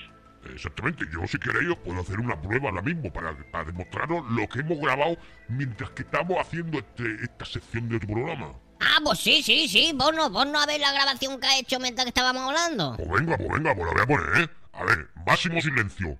Exactamente, 0.55 1.05
yo 1.13 1.27
si 1.27 1.39
queréis 1.39 1.69
os 1.71 1.79
puedo 1.79 2.01
hacer 2.01 2.19
una 2.21 2.41
prueba 2.41 2.71
ahora 2.71 2.83
mismo 2.83 3.13
para, 3.13 3.35
para 3.51 3.65
demostraros 3.65 4.25
lo 4.31 4.49
que 4.49 4.61
hemos 4.61 4.79
grabado 4.79 5.17
mientras 5.49 5.91
que 5.91 6.03
estamos 6.03 6.39
haciendo 6.39 6.79
este, 6.79 7.15
esta 7.25 7.45
sección 7.45 7.89
de 7.89 7.99
tu 7.99 8.07
programa. 8.07 8.53
Ah, 8.81 9.01
pues 9.03 9.19
sí, 9.19 9.43
sí, 9.43 9.67
sí. 9.69 9.93
Vos 9.95 10.15
no, 10.15 10.31
vos 10.31 10.47
no 10.47 10.61
habéis 10.61 10.81
la 10.81 10.93
grabación 10.93 11.41
que 11.41 11.47
ha 11.49 11.59
hecho 11.59 11.81
mientras 11.81 12.05
que 12.05 12.11
estábamos 12.11 12.45
hablando. 12.45 12.95
Pues 12.97 13.11
venga, 13.11 13.37
pues 13.37 13.49
venga, 13.51 13.75
pues 13.75 13.87
la 13.87 13.93
voy 13.93 14.03
a 14.03 14.07
poner, 14.07 14.43
¿eh? 14.43 14.49
A 14.75 14.85
ver, 14.85 15.09
máximo 15.27 15.61
silencio. 15.61 16.17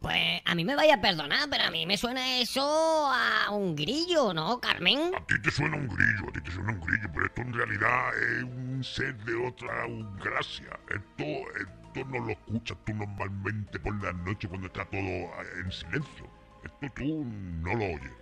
Pues 0.00 0.40
a 0.46 0.49
mí 0.60 0.64
me 0.66 0.76
vaya 0.76 0.96
a 0.96 1.00
perdonar, 1.00 1.48
pero 1.48 1.64
a 1.64 1.70
mí 1.70 1.86
me 1.86 1.96
suena 1.96 2.38
eso 2.38 2.60
a 2.62 3.50
un 3.50 3.74
grillo, 3.74 4.34
¿no, 4.34 4.60
Carmen? 4.60 5.14
A 5.14 5.24
ti 5.24 5.40
te 5.40 5.50
suena 5.50 5.74
un 5.74 5.88
grillo, 5.88 6.28
a 6.28 6.32
ti 6.32 6.40
te 6.42 6.50
suena 6.50 6.72
un 6.72 6.80
grillo, 6.80 7.08
pero 7.14 7.24
esto 7.24 7.40
en 7.40 7.52
realidad 7.54 8.10
es 8.18 8.42
un 8.44 8.84
ser 8.84 9.16
de 9.24 9.34
otra 9.36 9.86
galaxia. 10.22 10.78
Esto, 10.90 11.24
esto 11.24 12.04
no 12.10 12.26
lo 12.26 12.32
escuchas 12.32 12.76
tú 12.84 12.92
normalmente 12.92 13.80
por 13.80 14.04
la 14.04 14.12
noche 14.12 14.48
cuando 14.48 14.66
está 14.66 14.84
todo 14.84 15.00
eh, 15.00 15.30
en 15.64 15.72
silencio. 15.72 16.30
Esto 16.62 16.92
tú 16.94 17.24
no 17.24 17.74
lo 17.74 17.84
oyes. 17.86 18.12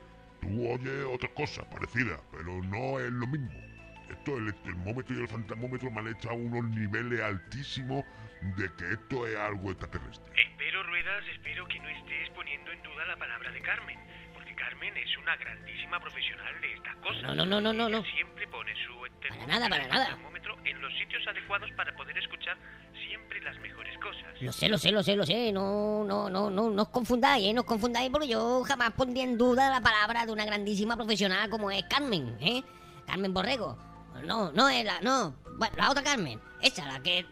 Tú 0.41 0.71
oyes 0.71 1.07
otras 1.13 1.33
cosas 1.33 1.65
parecidas, 1.73 2.21
pero 2.31 2.63
no 2.63 3.01
es 3.01 3.11
lo 3.11 3.27
mismo. 3.27 3.68
Esto, 4.11 4.37
el 4.39 4.55
termómetro 4.63 5.17
y 5.17 5.21
el 5.21 5.29
fantasmómetro 5.29 5.91
me 5.91 6.01
han 6.01 6.09
echado 6.09 6.35
unos 6.35 6.65
niveles 6.71 7.21
altísimos 7.21 8.05
de 8.57 8.71
que 8.77 8.93
esto 8.93 9.27
es 9.27 9.37
algo 9.37 9.71
extraterrestre. 9.71 10.25
Espero, 10.37 10.83
Ruedas, 10.85 11.25
espero 11.35 11.67
que 11.69 11.79
no 11.81 11.89
estés 11.89 12.31
poniendo 12.35 12.71
en 12.73 12.83
duda 12.83 13.05
la 13.07 13.17
palabra 13.17 13.51
de 13.51 13.61
Carmen. 13.61 13.99
Porque 14.35 14.55
Carmen 14.55 14.97
es 14.97 15.19
una 15.19 15.37
grandísima 15.37 16.01
profesional 16.01 16.61
de 16.61 16.73
estas 16.75 16.97
cosas. 16.97 17.23
No, 17.23 17.35
no, 17.35 17.45
no, 17.47 17.61
no, 17.61 17.73
no, 17.73 17.89
no. 17.89 18.03
Siempre 18.05 18.47
pone 18.49 18.73
su 18.87 18.95
Para 19.29 19.47
nada, 19.47 19.69
para 19.69 19.87
nada. 19.89 20.07
termómetro 20.07 20.57
en 20.65 20.81
los 20.81 20.93
sitios 20.99 21.27
adecuados 21.27 21.71
para 21.73 21.95
poder 21.97 22.17
escuchar 22.19 22.57
siempre 23.07 23.41
las 23.43 23.59
mejores 23.59 23.99
cosas. 23.99 24.41
Lo 24.41 24.53
sé, 24.53 24.69
lo 24.69 24.79
sé, 24.79 24.93
lo 24.93 25.03
sé, 25.03 25.17
lo 25.17 25.27
sé. 25.27 25.53
No, 25.53 26.05
no, 26.05 26.31
no, 26.31 26.49
no, 26.51 26.71
no 26.71 26.83
os 26.83 26.89
confundáis, 26.89 27.45
¿eh? 27.47 27.53
No 27.53 27.63
os 27.63 27.67
confundáis 27.67 28.09
porque 28.11 28.29
yo 28.29 28.63
jamás 28.65 28.93
pondría 28.93 29.25
en 29.25 29.37
duda 29.37 29.69
la 29.71 29.81
palabra 29.81 30.25
de 30.25 30.33
una 30.33 30.45
grandísima 30.47 30.97
profesional 30.97 31.51
como 31.51 31.71
es 31.71 31.83
Carmen, 31.85 32.37
¿eh? 32.41 32.63
Carmen 33.07 33.35
Borrego. 33.35 33.88
No, 34.23 34.53
no 34.53 34.69
es 34.69 34.85
la, 34.85 35.01
no. 35.01 35.35
Bueno, 35.57 35.75
la 35.77 35.91
otra 35.91 36.03
Carmen. 36.03 36.41
Esa, 36.63 36.87
la 36.87 37.01
que... 37.01 37.21
Eh, 37.21 37.27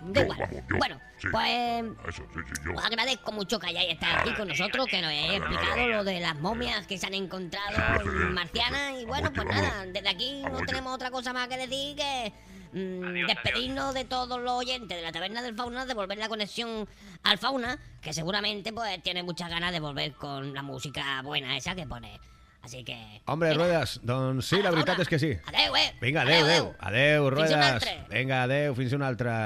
da 0.00 0.20
Yo, 0.20 0.22
igual. 0.22 0.38
vamos, 0.38 0.64
yo, 0.70 0.78
Bueno, 0.78 1.00
sí. 1.20 1.28
pues... 1.30 1.84
Eso, 2.08 2.22
sí, 2.32 2.40
sí, 2.46 2.62
yo. 2.64 2.74
Os 2.74 2.84
agradezco 2.84 3.32
mucho 3.32 3.58
que 3.58 3.66
hayáis 3.68 3.92
estado 3.92 4.18
aquí 4.20 4.34
con 4.34 4.48
nosotros, 4.48 4.86
que 4.86 5.00
nos 5.02 5.10
hayáis 5.10 5.40
explicado 5.40 5.86
lo 5.88 6.04
de 6.04 6.20
las 6.20 6.36
momias 6.38 6.86
que 6.86 6.98
se 6.98 7.06
han 7.06 7.14
encontrado 7.14 8.00
en 8.02 8.34
marcianas. 8.34 9.00
Y 9.00 9.04
bueno, 9.04 9.32
pues 9.32 9.46
nada, 9.46 9.86
desde 9.86 10.08
aquí 10.08 10.42
no 10.42 10.58
tenemos 10.60 10.94
otra 10.94 11.10
cosa 11.10 11.32
más 11.32 11.48
que 11.48 11.56
decir 11.56 11.96
que 11.96 12.32
mm, 12.72 13.04
Adiós, 13.04 13.26
despedirnos 13.28 13.94
de 13.94 14.04
todos 14.04 14.40
los 14.40 14.52
oyentes 14.52 14.96
de 14.96 15.02
la 15.02 15.10
taberna 15.12 15.42
del 15.42 15.56
fauna, 15.56 15.84
devolver 15.86 16.18
la 16.18 16.28
conexión 16.28 16.88
al 17.24 17.38
fauna, 17.38 17.78
que 18.00 18.12
seguramente 18.12 18.72
pues 18.72 19.02
tiene 19.02 19.22
muchas 19.24 19.50
ganas 19.50 19.72
de 19.72 19.80
volver 19.80 20.12
con 20.14 20.54
la 20.54 20.62
música 20.62 21.20
buena 21.22 21.56
esa 21.56 21.74
que 21.74 21.86
pone. 21.86 22.20
Así 22.62 22.84
que... 22.84 22.96
Hombre, 23.26 23.50
venga, 23.50 23.62
Ruedas, 23.62 24.00
doncs 24.02 24.50
sí, 24.50 24.62
la 24.62 24.72
veritat 24.74 25.04
és 25.04 25.10
que 25.10 25.20
sí. 25.22 25.30
Adeu, 25.52 25.76
eh? 25.78 25.86
Vinga, 26.02 26.24
adeu, 26.26 26.44
adeu. 26.44 26.72
Adeu, 26.90 27.28
Ruedas. 27.30 27.86
Vinga, 28.10 28.42
adeu, 28.44 28.74
fins 28.78 28.96
una 28.96 29.08
altra. 29.08 29.36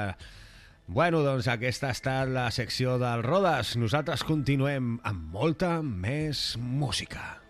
Bueno, 0.87 1.21
doncs 1.23 1.47
aquesta 1.47 1.91
ha 1.91 1.95
estat 1.95 2.33
la 2.33 2.49
secció 2.51 2.97
del 3.01 3.23
Rodes. 3.23 3.77
Nosaltres 3.79 4.25
continuem 4.27 4.97
amb 5.07 5.31
molta 5.37 5.77
més 5.85 6.53
música. 6.59 7.42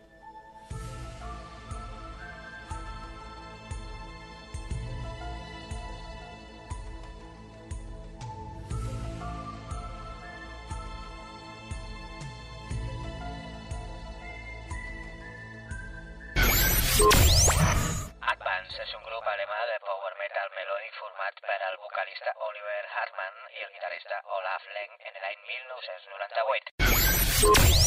Hartmann 22.92 23.38
i 23.58 23.60
el 23.66 23.72
guitarrista 23.76 24.16
Olaf 24.40 24.64
Leng 24.76 24.94
en 25.12 25.16
l'any 25.24 25.40
1998. 25.54 27.83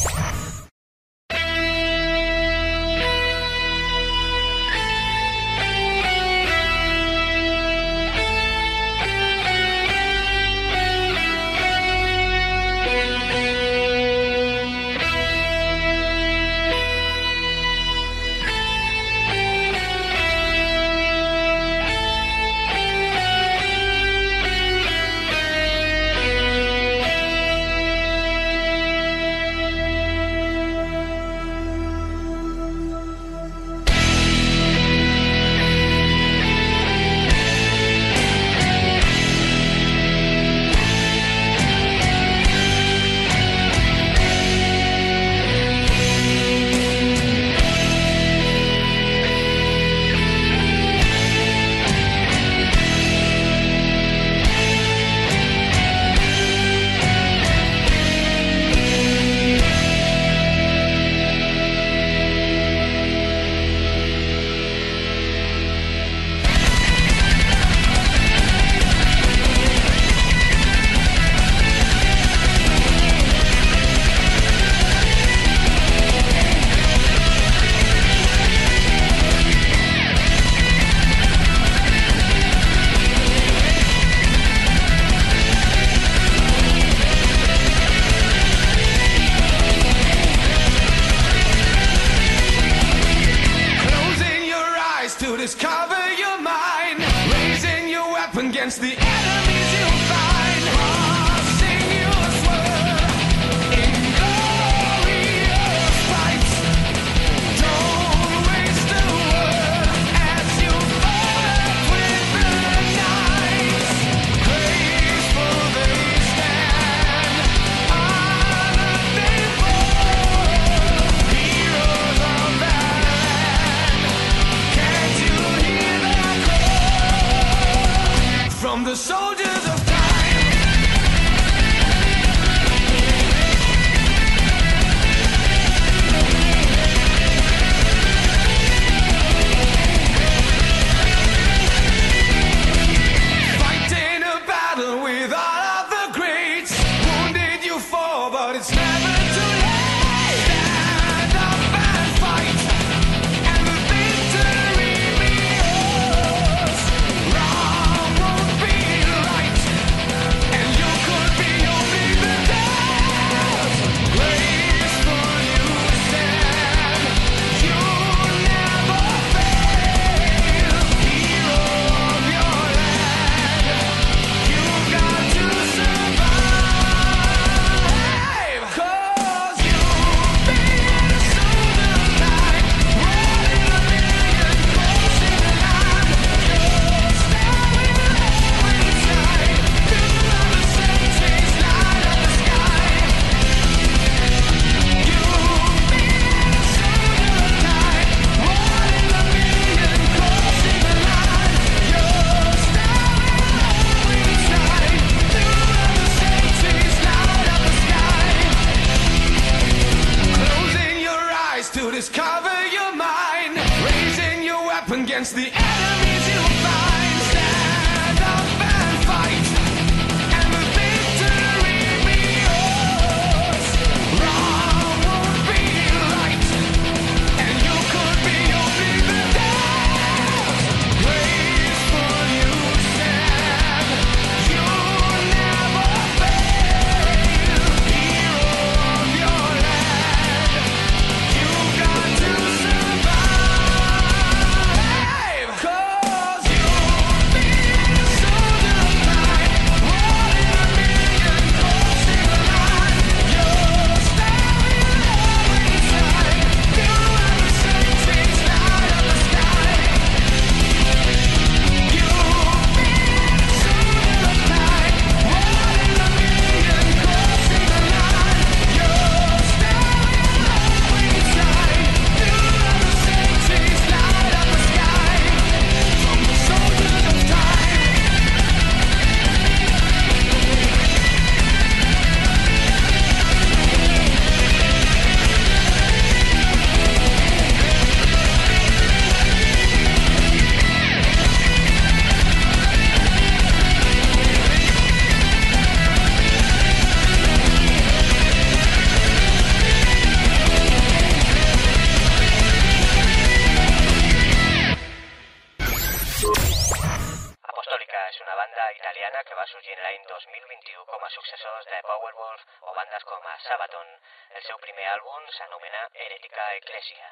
Heretica 316.57 317.07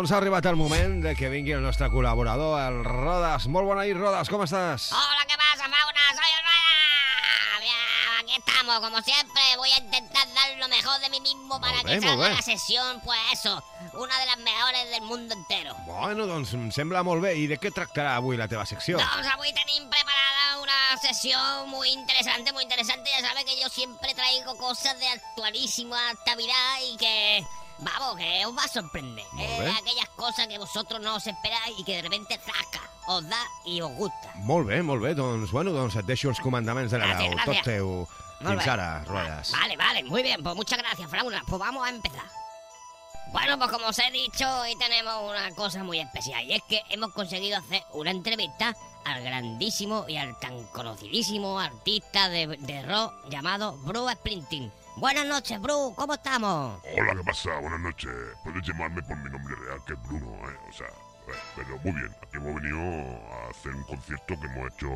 Doncs 0.00 0.14
ha 0.14 0.16
arribat 0.16 0.46
el 0.48 0.56
moment 0.56 0.94
de 1.04 1.10
que 1.12 1.28
vingui 1.28 1.52
el 1.52 1.60
nostre 1.60 1.90
col·laborador, 1.92 2.54
el 2.56 2.78
Rodas. 2.86 3.44
Molt 3.52 3.68
bona 3.68 3.82
nit, 3.84 3.98
Rodas, 3.98 4.30
com 4.32 4.40
estàs? 4.46 4.86
Hola, 4.96 5.26
¿qué 5.28 5.36
pasa, 5.36 5.68
fauna? 5.68 6.06
Soy 6.16 6.30
el 6.38 6.46
aquí 8.20 8.34
estamos, 8.38 8.80
como 8.80 9.02
siempre. 9.02 9.42
Voy 9.58 9.70
a 9.72 9.76
intentar 9.76 10.26
dar 10.32 10.56
lo 10.56 10.68
mejor 10.68 10.98
de 11.02 11.10
mí 11.10 11.20
mismo 11.20 11.60
para 11.60 11.74
Molt 11.74 11.86
que 11.86 12.00
bé, 12.00 12.00
molt 12.00 12.08
salga 12.08 12.30
la 12.30 12.40
sesión, 12.40 13.00
pues 13.04 13.18
eso, 13.32 13.62
una 13.92 14.18
de 14.18 14.24
las 14.24 14.38
mejores 14.38 14.90
del 14.90 15.02
mundo 15.02 15.34
entero. 15.34 15.74
Bueno, 15.84 16.26
doncs 16.26 16.54
em 16.54 16.70
sembla 16.72 17.02
molt 17.04 17.20
bé. 17.20 17.34
I 17.36 17.46
de 17.52 17.60
què 17.60 17.68
tractarà 17.68 18.16
avui 18.16 18.40
la 18.40 18.48
teva 18.48 18.64
secció? 18.64 18.96
Doncs 18.96 19.32
avui 19.34 19.52
tenim 19.52 19.84
preparada 19.84 20.62
una 20.62 20.96
sesión 21.02 21.68
muy 21.68 21.90
interesante, 21.92 22.54
muy 22.54 22.62
interesante. 22.62 23.10
Ya 23.10 23.28
sabes 23.28 23.44
que 23.44 23.60
yo 23.60 23.68
siempre 23.68 24.14
traigo 24.14 24.56
cosas 24.56 24.98
de 24.98 25.08
actualísima 25.08 26.08
actualidad 26.08 26.88
y 26.88 26.96
que, 26.96 27.44
vamos, 27.82 28.16
que 28.18 28.46
os 28.46 28.56
va 28.56 28.64
a 28.64 28.68
sorprender. 28.68 29.24
Molt 29.32 29.48
Eh, 29.48 29.74
aquellas 29.78 30.08
cosas 30.16 30.46
que 30.46 30.58
vosotros 30.58 31.00
no 31.00 31.16
os 31.16 31.26
esperáis 31.26 31.78
y 31.78 31.84
que 31.84 31.96
de 31.96 32.02
repente 32.02 32.38
zasca, 32.38 32.80
os 33.08 33.28
da 33.28 33.42
y 33.64 33.80
os 33.80 33.90
gusta. 33.92 34.32
Molt 34.36 34.66
bé, 34.68 34.82
molt 34.82 35.02
bé. 35.02 35.14
Doncs, 35.14 35.50
bueno, 35.52 35.72
doncs 35.72 35.96
et 35.96 36.06
deixo 36.06 36.28
els 36.28 36.40
comandaments 36.40 36.90
de 36.92 36.98
la 36.98 37.06
Gràcies, 37.06 37.28
veu. 37.30 37.38
gràcies. 37.38 37.56
Tot 37.56 37.64
teu. 37.64 38.08
Molt 38.40 38.56
Fins 38.56 38.64
bé. 38.64 38.70
ara, 38.70 39.04
Rodas. 39.04 39.52
Vale, 39.52 39.76
vale, 39.76 40.02
muy 40.04 40.22
bien, 40.22 40.42
pues 40.42 40.56
muchas 40.56 40.78
gracias, 40.78 41.10
Frauna. 41.10 41.42
Pues 41.46 41.58
vamos 41.58 41.86
a 41.86 41.90
empezar. 41.90 42.24
Bueno, 43.32 43.56
pues 43.58 43.70
como 43.70 43.86
os 43.86 43.98
he 43.98 44.10
dicho, 44.10 44.44
hoy 44.60 44.74
tenemos 44.78 45.14
una 45.30 45.50
cosa 45.54 45.84
muy 45.84 46.00
especial 46.00 46.44
y 46.44 46.54
es 46.54 46.62
que 46.68 46.82
hemos 46.88 47.12
conseguido 47.12 47.58
hacer 47.58 47.84
una 47.92 48.10
entrevista 48.10 48.74
al 49.04 49.22
grandísimo 49.22 50.04
y 50.08 50.16
al 50.16 50.36
tan 50.40 50.64
conocidísimo 50.68 51.60
artista 51.60 52.28
de, 52.28 52.46
de 52.48 52.82
rock 52.82 53.12
llamado 53.28 53.76
Bruce 53.84 54.14
Springsteen. 54.14 54.72
Buenas 55.00 55.24
noches, 55.24 55.58
Bruce, 55.62 55.94
¿cómo 55.96 56.12
estamos? 56.12 56.78
Hola, 56.84 57.14
¿qué 57.16 57.24
pasa? 57.24 57.58
Buenas 57.58 57.80
noches. 57.80 58.10
Puedes 58.44 58.62
llamarme 58.66 59.00
por 59.02 59.16
mi 59.16 59.30
nombre 59.30 59.56
real, 59.56 59.82
que 59.86 59.94
es 59.94 60.02
Bruno, 60.02 60.26
¿eh? 60.46 60.56
O 60.68 60.72
sea, 60.74 60.88
eh, 60.88 61.38
pero 61.56 61.78
muy 61.78 61.92
bien. 61.92 62.14
Aquí 62.22 62.36
hemos 62.36 62.54
venido 62.60 62.78
a 63.32 63.48
hacer 63.48 63.74
un 63.74 63.82
concierto 63.84 64.38
que 64.38 64.46
hemos 64.46 64.70
hecho 64.74 64.88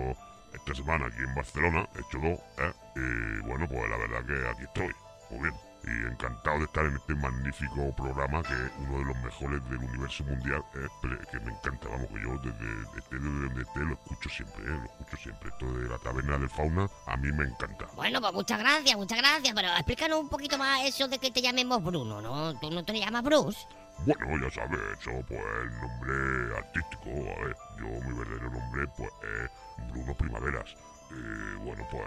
esta 0.52 0.74
semana 0.74 1.07
aquí 1.07 1.22
en 1.26 1.34
Barcelona. 1.34 1.88
He 1.94 2.00
hecho 2.00 2.18
dos, 2.18 2.38
¿eh? 2.59 2.72
Y 2.96 3.48
bueno, 3.48 3.66
pues 3.66 3.88
la 3.88 3.96
verdad 3.96 4.26
que 4.26 4.48
aquí 4.50 4.64
estoy. 4.64 4.94
Muy 5.30 5.48
bien. 5.48 5.74
Y 5.87 6.07
encantado 6.07 6.59
de 6.59 6.64
estar 6.64 6.87
en 6.87 6.97
este 6.97 7.14
magnífico 7.14 7.95
programa 7.95 8.43
que 8.43 8.55
es 8.55 8.72
uno 8.78 8.99
de 8.99 9.05
los 9.05 9.16
mejores 9.18 9.62
del 9.68 9.78
universo 9.78 10.24
mundial, 10.24 10.64
¿eh? 10.76 10.89
Que 11.30 11.41
me 11.41 11.53
encanta, 11.53 11.89
vamos, 11.89 12.07
que 12.09 12.22
yo 12.22 12.39
desde, 12.39 12.74
desde 12.95 13.18
donde 13.18 13.62
esté 13.62 13.80
lo 13.80 13.93
escucho 13.93 14.28
siempre, 14.30 14.64
¿eh? 14.64 14.78
Lo 14.78 14.85
escucho 14.85 15.16
siempre. 15.18 15.49
Esto 15.51 15.72
de 15.72 15.89
la 15.89 15.99
taberna 15.99 16.39
del 16.39 16.49
fauna 16.49 16.89
a 17.07 17.16
mí 17.18 17.30
me 17.32 17.45
encanta. 17.45 17.87
Bueno, 17.95 18.20
pues 18.20 18.32
muchas 18.32 18.59
gracias, 18.59 18.97
muchas 18.97 19.18
gracias, 19.18 19.55
pero 19.55 19.68
explícanos 19.68 20.20
un 20.20 20.28
poquito 20.30 20.57
más 20.57 20.85
eso 20.85 21.07
de 21.07 21.18
que 21.18 21.30
te 21.30 21.43
llamemos 21.43 21.82
Bruno, 21.85 22.22
¿no? 22.22 22.59
¿Tú 22.61 22.70
no 22.70 22.82
te 22.85 22.99
llamas 22.99 23.22
Bruce? 23.22 23.66
Bueno, 24.07 24.49
ya 24.49 24.55
sabes, 24.55 24.80
eso 24.99 25.11
pues 25.28 25.41
el 25.62 25.80
nombre 25.80 26.57
artístico, 26.57 27.11
a 27.11 27.45
ver, 27.45 27.57
yo 27.78 27.87
mi 28.09 28.18
verdadero 28.18 28.51
nombre 28.51 28.89
pues 28.97 29.11
es 29.22 29.93
Bruno 29.93 30.14
Primaveras. 30.14 30.74
Y 31.11 31.57
bueno, 31.64 31.86
pues 31.90 32.05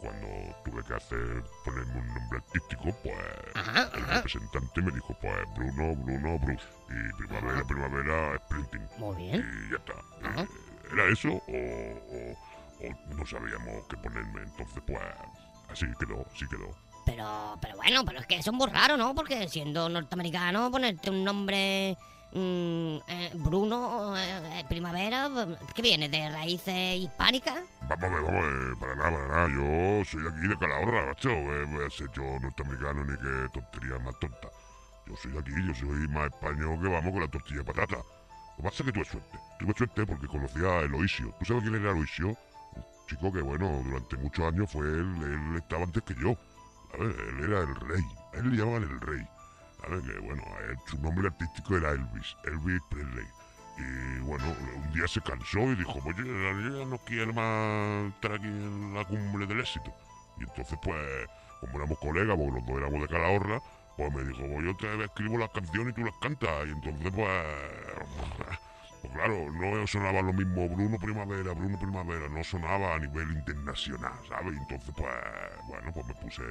cuando 0.00 0.26
tuve 0.64 0.82
que 0.84 0.94
hacer 0.94 1.44
ponerme 1.64 2.00
un 2.00 2.14
nombre 2.14 2.38
artístico, 2.38 2.84
pues 3.02 3.16
Ajá, 3.54 3.90
el 3.94 4.02
ajá. 4.04 4.14
representante 4.16 4.82
me 4.82 4.90
dijo 4.92 5.16
pues 5.20 5.36
Bruno, 5.56 5.94
Bruno, 5.96 6.38
Bruce. 6.40 6.64
Y 6.88 7.16
Primavera, 7.18 7.64
Primavera, 7.64 8.36
Sprinting. 8.46 8.88
Muy 8.98 9.16
bien. 9.16 9.66
Y 9.66 9.70
ya 9.70 9.76
está. 9.76 9.92
Eh, 10.42 10.48
¿Era 10.92 11.04
eso 11.12 11.28
o, 11.28 11.52
o- 11.52 12.38
o 12.86 13.14
no 13.16 13.26
sabíamos 13.26 13.86
qué 13.88 13.96
ponerme? 13.98 14.42
Entonces 14.42 14.82
pues 14.86 15.02
así 15.70 15.86
quedó, 16.00 16.24
sí 16.34 16.46
quedó. 16.48 16.74
Pero, 17.06 17.58
pero 17.62 17.76
bueno, 17.76 18.04
pero 18.04 18.20
es 18.20 18.26
que 18.26 18.36
eso 18.36 18.50
es 18.50 18.56
muy 18.56 18.68
raro, 18.68 18.96
¿no? 18.96 19.14
Porque 19.14 19.48
siendo 19.48 19.88
norteamericano, 19.88 20.70
ponerte 20.70 21.10
un 21.10 21.24
nombre 21.24 21.96
mm, 22.32 22.96
eh, 23.08 23.32
Bruno, 23.34 24.16
eh, 24.16 24.64
Primavera, 24.68 25.28
¿qué 25.74 25.82
viene? 25.82 26.08
¿De 26.08 26.30
raíces 26.30 26.98
hispánicas? 26.98 27.62
Vamos 27.88 28.04
a 28.04 28.08
ver, 28.08 28.22
vamos 28.22 28.44
a 28.44 28.46
ver, 28.46 28.76
para 28.78 28.94
nada, 28.94 29.10
para 29.10 29.28
nada. 29.28 29.48
Yo 29.48 30.04
soy 30.04 30.26
aquí 30.26 30.48
de 30.48 30.58
Calahorra, 30.58 31.06
macho. 31.06 31.30
Eh, 31.30 31.64
voy 31.70 31.84
a 31.84 31.90
ser 31.90 32.10
yo 32.12 32.22
norteamericano 32.40 33.04
ni 33.04 33.16
qué 33.16 33.48
tontería 33.52 33.98
más 33.98 34.18
tonta. 34.18 34.48
Yo 35.06 35.16
soy 35.16 35.38
aquí, 35.38 35.52
yo 35.66 35.74
soy 35.74 36.08
más 36.08 36.26
español 36.26 36.80
que 36.82 36.88
vamos 36.88 37.12
con 37.12 37.20
la 37.20 37.28
tortilla 37.28 37.58
de 37.58 37.64
patata. 37.64 37.96
Lo 37.96 38.56
que 38.56 38.62
pasa 38.62 38.82
es 38.82 38.86
que 38.86 38.92
tuve 38.92 39.04
suerte. 39.04 39.38
Tuve 39.58 39.74
suerte 39.76 40.06
porque 40.06 40.26
conocía 40.26 40.68
a 40.68 40.80
Eloisio. 40.80 41.34
¿Tú 41.38 41.44
sabes 41.44 41.62
quién 41.62 41.76
era 41.76 41.92
Eloisio? 41.92 42.28
Un 42.28 43.06
chico 43.08 43.32
que, 43.32 43.40
bueno, 43.40 43.82
durante 43.84 44.16
muchos 44.18 44.44
años 44.44 44.70
fue 44.70 44.86
él, 44.86 45.14
él 45.22 45.56
estaba 45.56 45.84
antes 45.84 46.02
que 46.02 46.14
yo. 46.14 46.36
¿Sabes? 46.92 47.16
Él 47.16 47.44
era 47.44 47.60
el 47.60 47.74
rey. 47.76 48.02
A 48.34 48.36
él 48.38 48.50
le 48.50 48.56
llamaban 48.56 48.82
el 48.82 49.00
rey. 49.00 49.26
Que, 49.88 50.18
bueno, 50.20 50.42
él- 50.68 50.78
su 50.86 50.98
nombre 51.00 51.28
artístico 51.28 51.76
era 51.76 51.90
Elvis. 51.90 52.36
Elvis 52.44 52.80
Presley. 52.90 53.26
Y 53.78 54.20
bueno, 54.20 54.44
un 54.76 54.92
día 54.92 55.06
se 55.06 55.20
cansó 55.20 55.60
y 55.60 55.76
dijo, 55.76 55.98
oye, 56.04 56.24
yo 56.26 56.78
ya 56.80 56.84
no 56.84 56.98
quiero 56.98 57.32
más 57.32 58.12
estar 58.12 58.32
aquí 58.32 58.46
en 58.46 58.92
la 58.94 59.04
cumbre 59.04 59.46
del 59.46 59.60
éxito. 59.60 59.92
Y 60.38 60.42
entonces, 60.42 60.78
pues, 60.82 61.28
como 61.60 61.78
éramos 61.78 61.98
colegas, 61.98 62.36
porque 62.36 62.52
los 62.58 62.66
dos 62.66 62.76
éramos 62.76 63.00
de 63.02 63.08
Calahorra, 63.08 63.62
pues 63.96 64.12
me 64.14 64.24
dijo, 64.24 64.40
pues 64.52 64.64
yo 64.64 64.76
te 64.76 65.04
escribo 65.04 65.38
las 65.38 65.50
canciones 65.50 65.92
y 65.92 66.00
tú 66.00 66.04
las 66.04 66.16
cantas. 66.18 66.66
Y 66.66 66.70
entonces, 66.70 67.12
pues, 67.14 67.46
pues 69.02 69.12
claro, 69.12 69.52
no 69.52 69.86
sonaba 69.86 70.22
lo 70.22 70.32
mismo 70.32 70.68
Bruno 70.68 70.98
Primavera, 70.98 71.52
Bruno 71.52 71.78
Primavera, 71.78 72.28
no 72.28 72.42
sonaba 72.42 72.94
a 72.94 72.98
nivel 72.98 73.30
internacional, 73.30 74.12
¿sabes? 74.28 74.54
Entonces, 74.56 74.90
pues, 74.96 75.14
bueno, 75.68 75.92
pues 75.92 76.06
me 76.06 76.14
puse 76.14 76.42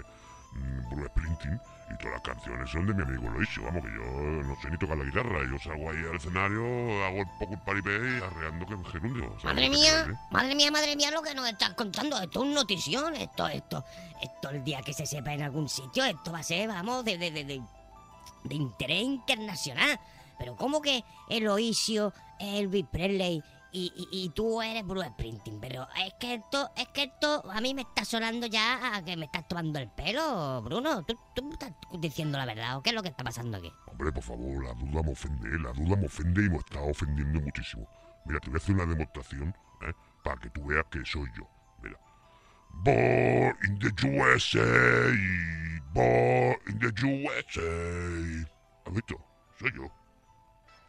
mm, 0.53 0.89
Bruce 0.89 1.09
Springsteen 1.09 1.61
y 1.89 1.97
todas 1.97 2.13
las 2.13 2.21
canciones 2.21 2.69
son 2.69 2.85
de 2.85 2.93
mi 2.93 3.01
amigo 3.01 3.29
Loisio. 3.29 3.63
Vamos, 3.63 3.83
que 3.83 3.93
yo 3.93 4.03
no 4.43 4.55
sé 4.61 4.69
ni 4.69 4.77
tocar 4.77 4.97
la 4.97 5.05
guitarra. 5.05 5.39
Yo 5.49 5.57
salgo 5.59 5.89
ahí 5.89 5.97
al 6.09 6.15
escenario, 6.15 7.05
hago 7.05 7.17
el 7.19 7.27
poco 7.39 7.53
el 7.53 7.59
paripé 7.59 7.91
y 7.91 8.21
arreando 8.21 8.65
que 8.65 8.75
me 8.75 8.85
gerundio. 8.85 9.23
¿sabes 9.41 9.43
Madre 9.43 9.69
mía, 9.69 10.19
madre 10.31 10.55
mía, 10.55 10.71
madre 10.71 10.95
mía, 10.95 11.11
lo 11.11 11.21
que 11.21 11.33
nos 11.33 11.47
estás 11.47 11.73
contando. 11.75 12.19
Esto 12.19 12.43
es 12.43 12.53
notición, 12.53 13.15
esto, 13.15 13.47
esto, 13.47 13.85
esto 14.21 14.49
el 14.49 14.63
día 14.63 14.81
que 14.81 14.93
se 14.93 15.05
sepa 15.05 15.33
en 15.33 15.43
algún 15.43 15.69
sitio, 15.69 16.03
esto 16.03 16.31
va 16.31 16.39
a 16.39 16.43
ser, 16.43 16.67
vamos, 16.67 17.05
de, 17.05 17.17
de, 17.17 17.31
de, 17.31 17.45
de, 17.45 17.61
de 18.43 18.55
interés 18.55 19.03
internacional. 19.03 19.99
Pero 20.37 20.55
¿cómo 20.55 20.81
que 20.81 21.03
Eloisio, 21.29 22.13
Elvis 22.39 22.85
Presley 22.91 23.41
y, 23.71 23.91
y, 23.95 24.25
y 24.25 24.29
tú 24.29 24.61
eres 24.61 24.85
Bruce 24.85 25.09
Springsteen? 25.09 25.59
Pero 25.59 25.87
es 26.05 26.13
que 26.19 26.35
esto, 26.35 26.71
es 26.75 26.87
que 26.89 27.03
esto 27.03 27.43
a 27.51 27.61
mí 27.61 27.73
me 27.73 27.81
está 27.81 28.05
sonando 28.05 28.47
ya 28.47 28.95
a 28.95 29.03
que 29.03 29.17
me 29.17 29.25
estás 29.25 29.47
tomando 29.47 29.79
el 29.79 29.89
pelo, 29.89 30.61
Bruno. 30.61 31.03
¿Tú, 31.05 31.17
tú 31.35 31.43
me 31.43 31.53
estás 31.53 31.73
diciendo 31.99 32.37
la 32.37 32.45
verdad 32.45 32.77
o 32.77 32.83
qué 32.83 32.89
es 32.91 32.95
lo 32.95 33.03
que 33.03 33.09
está 33.09 33.23
pasando 33.23 33.57
aquí? 33.57 33.71
Hombre, 33.87 34.11
por 34.11 34.23
favor, 34.23 34.63
la 34.63 34.73
duda 34.73 35.03
me 35.03 35.11
ofende, 35.11 35.59
la 35.59 35.73
duda 35.73 35.95
me 35.95 36.05
ofende 36.05 36.45
y 36.45 36.49
me 36.49 36.57
está 36.57 36.81
ofendiendo 36.81 37.41
muchísimo. 37.41 37.87
Mira, 38.25 38.39
te 38.39 38.49
voy 38.49 38.55
a 38.55 38.57
hacer 38.57 38.75
una 38.75 38.85
demostración, 38.85 39.55
¿eh? 39.81 39.93
Para 40.23 40.39
que 40.41 40.49
tú 40.49 40.65
veas 40.65 40.85
que 40.91 41.03
soy 41.05 41.29
yo. 41.37 41.47
Mira. 41.81 41.97
Born 42.83 43.57
in 43.65 43.79
the 43.79 44.07
USA, 44.07 44.61
born 45.93 46.57
in 46.67 46.79
the 46.79 46.91
USA. 47.05 48.47
¿Has 48.85 48.93
visto? 48.93 49.15
Soy 49.59 49.71
yo. 49.75 49.91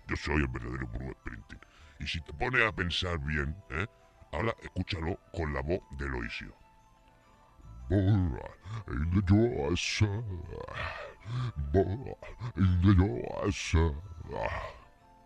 Yo 0.09 0.17
soy 0.17 0.37
el 0.37 0.49
verdadero 0.49 0.87
Bruce 0.89 1.17
Springsteen. 1.21 1.61
Y 2.01 2.07
si 2.07 2.21
te 2.21 2.33
pones 2.33 2.67
a 2.67 2.73
pensar 2.73 3.19
bien, 3.19 3.57
¿eh? 3.71 3.87
Ahora 4.33 4.55
escúchalo 4.63 5.19
con 5.33 5.53
la 5.53 5.61
voz 5.63 5.81
de 5.93 6.09
Loisio. 6.09 6.55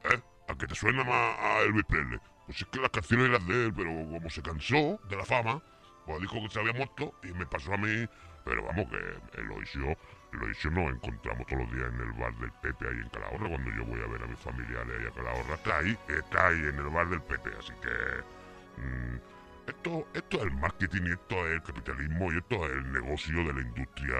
¿Eh? 0.04 0.22
¿A 0.48 0.54
que 0.54 0.66
te 0.66 0.74
suena 0.74 1.04
más 1.04 1.38
a 1.38 1.60
Elvis 1.62 1.84
Presley? 1.84 2.20
Pues 2.46 2.60
es 2.60 2.66
que 2.68 2.80
las 2.80 2.90
canciones 2.90 3.28
eran 3.28 3.46
de 3.46 3.66
él, 3.66 3.74
pero 3.74 3.90
como 3.90 4.30
se 4.30 4.42
cansó 4.42 4.98
de 5.08 5.16
la 5.16 5.24
fama, 5.24 5.62
pues 6.06 6.20
dijo 6.20 6.34
que 6.34 6.48
se 6.50 6.60
había 6.60 6.72
muerto 6.72 7.14
y 7.22 7.28
me 7.32 7.46
pasó 7.46 7.74
a 7.74 7.76
mí. 7.76 8.06
Pero 8.44 8.64
vamos, 8.64 8.86
que 8.88 9.40
Eloisio, 9.40 9.96
Eloisio 10.32 10.70
nos 10.70 10.92
encontramos 10.92 11.46
todos 11.46 11.62
los 11.62 11.72
días 11.72 11.88
en 11.92 12.00
el 12.00 12.12
bar 12.12 12.34
del 12.38 12.52
Pepe 12.52 12.88
ahí 12.88 12.96
en 12.96 13.08
Calahorra. 13.08 13.48
Cuando 13.48 13.70
yo 13.70 13.84
voy 13.84 14.00
a 14.00 14.06
ver 14.06 14.22
a 14.22 14.26
mis 14.26 14.38
familiares 14.38 14.92
ahí 14.98 15.06
a 15.06 15.10
Calahorra, 15.10 15.54
está 15.54 15.78
ahí, 15.78 15.98
está 16.08 16.48
ahí 16.48 16.58
en 16.58 16.76
el 16.78 16.88
bar 16.88 17.08
del 17.08 17.22
Pepe. 17.22 17.50
Así 17.58 17.72
que. 17.82 18.80
mm, 18.80 19.32
esto, 19.66 20.06
esto 20.12 20.38
es 20.38 20.42
el 20.42 20.52
marketing 20.54 21.02
y 21.06 21.12
esto 21.12 21.46
es 21.46 21.54
el 21.54 21.62
capitalismo 21.62 22.32
y 22.32 22.38
esto 22.38 22.66
es 22.66 22.72
el 22.72 22.92
negocio 22.92 23.44
de 23.44 23.52
la 23.52 23.60
industria 23.60 24.16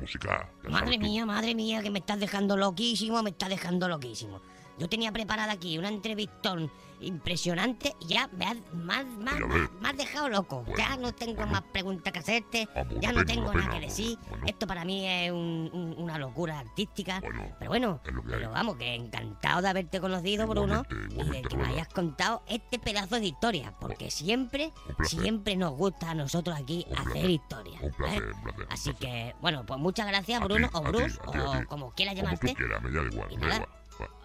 musical. 0.00 0.48
Madre 0.68 0.98
mía, 0.98 1.24
madre 1.24 1.54
mía, 1.54 1.82
que 1.82 1.90
me 1.90 2.00
estás 2.00 2.18
dejando 2.18 2.56
loquísimo, 2.56 3.22
me 3.22 3.30
estás 3.30 3.50
dejando 3.50 3.88
loquísimo. 3.88 4.40
Yo 4.78 4.88
tenía 4.88 5.12
preparada 5.12 5.52
aquí 5.52 5.78
una 5.78 5.88
entrevistón 5.88 6.70
impresionante 7.00 7.94
ya 8.06 8.28
me 8.36 8.44
has, 8.46 8.56
más, 8.74 9.04
más, 9.18 9.34
me 9.80 9.88
has 9.88 9.96
dejado 9.96 10.28
loco. 10.28 10.62
Bueno, 10.62 10.76
ya 10.78 10.96
no 10.96 11.12
tengo 11.14 11.36
bueno. 11.36 11.52
más 11.52 11.62
preguntas 11.72 12.12
que 12.12 12.18
hacerte, 12.18 12.68
ya 13.00 13.12
no 13.12 13.24
tengo 13.24 13.52
nada 13.52 13.66
pena. 13.68 13.70
que 13.70 13.80
decir. 13.86 14.18
Bueno. 14.28 14.44
Esto 14.46 14.66
para 14.66 14.84
mí 14.84 15.06
es 15.06 15.30
un- 15.32 15.70
un- 15.72 15.94
una 15.98 16.18
locura 16.18 16.58
artística. 16.58 17.20
Pero 17.20 17.68
bueno, 17.70 18.00
pero 18.04 18.50
vamos, 18.50 18.76
que 18.76 18.94
encantado 18.94 19.62
de 19.62 19.68
haberte 19.68 20.00
conocido, 20.00 20.46
Bruno, 20.46 20.84
Igualmente, 20.90 21.14
y 21.16 21.42
de 21.42 21.42
que 21.48 21.56
me 21.56 21.66
hayas 21.68 21.88
contado 21.88 22.42
este 22.48 22.78
pedazo 22.78 23.18
de 23.20 23.26
historia, 23.26 23.72
porque 23.80 24.10
siempre, 24.10 24.72
siempre 25.04 25.56
nos 25.56 25.72
gusta 25.72 26.10
a 26.10 26.14
nosotros 26.14 26.56
aquí 26.58 26.84
Un 26.88 26.94
hacer 26.98 27.12
placer. 27.12 27.30
historia. 27.30 27.78
Un 27.80 27.88
¿eh? 27.88 27.92
placer, 27.96 28.22
placer. 28.42 28.66
Así 28.70 28.94
que, 28.94 29.34
bueno, 29.40 29.64
pues 29.66 29.78
muchas 29.80 30.06
gracias, 30.06 30.40
ti, 30.40 30.44
Bruno, 30.44 30.68
o 30.72 30.80
Bruce, 30.82 31.18
ti, 31.18 31.38
o 31.38 31.58
ti. 31.58 31.66
como 31.66 31.90
quieras 31.92 32.14
Como 32.14 32.24
llamarte. 32.26 32.48
tú 32.48 32.54
quieras, 32.54 32.82
me 32.82 32.90
da 32.90 33.02
igual, 33.02 33.28
me 33.30 33.36
da 33.48 33.54
igual. 33.56 33.68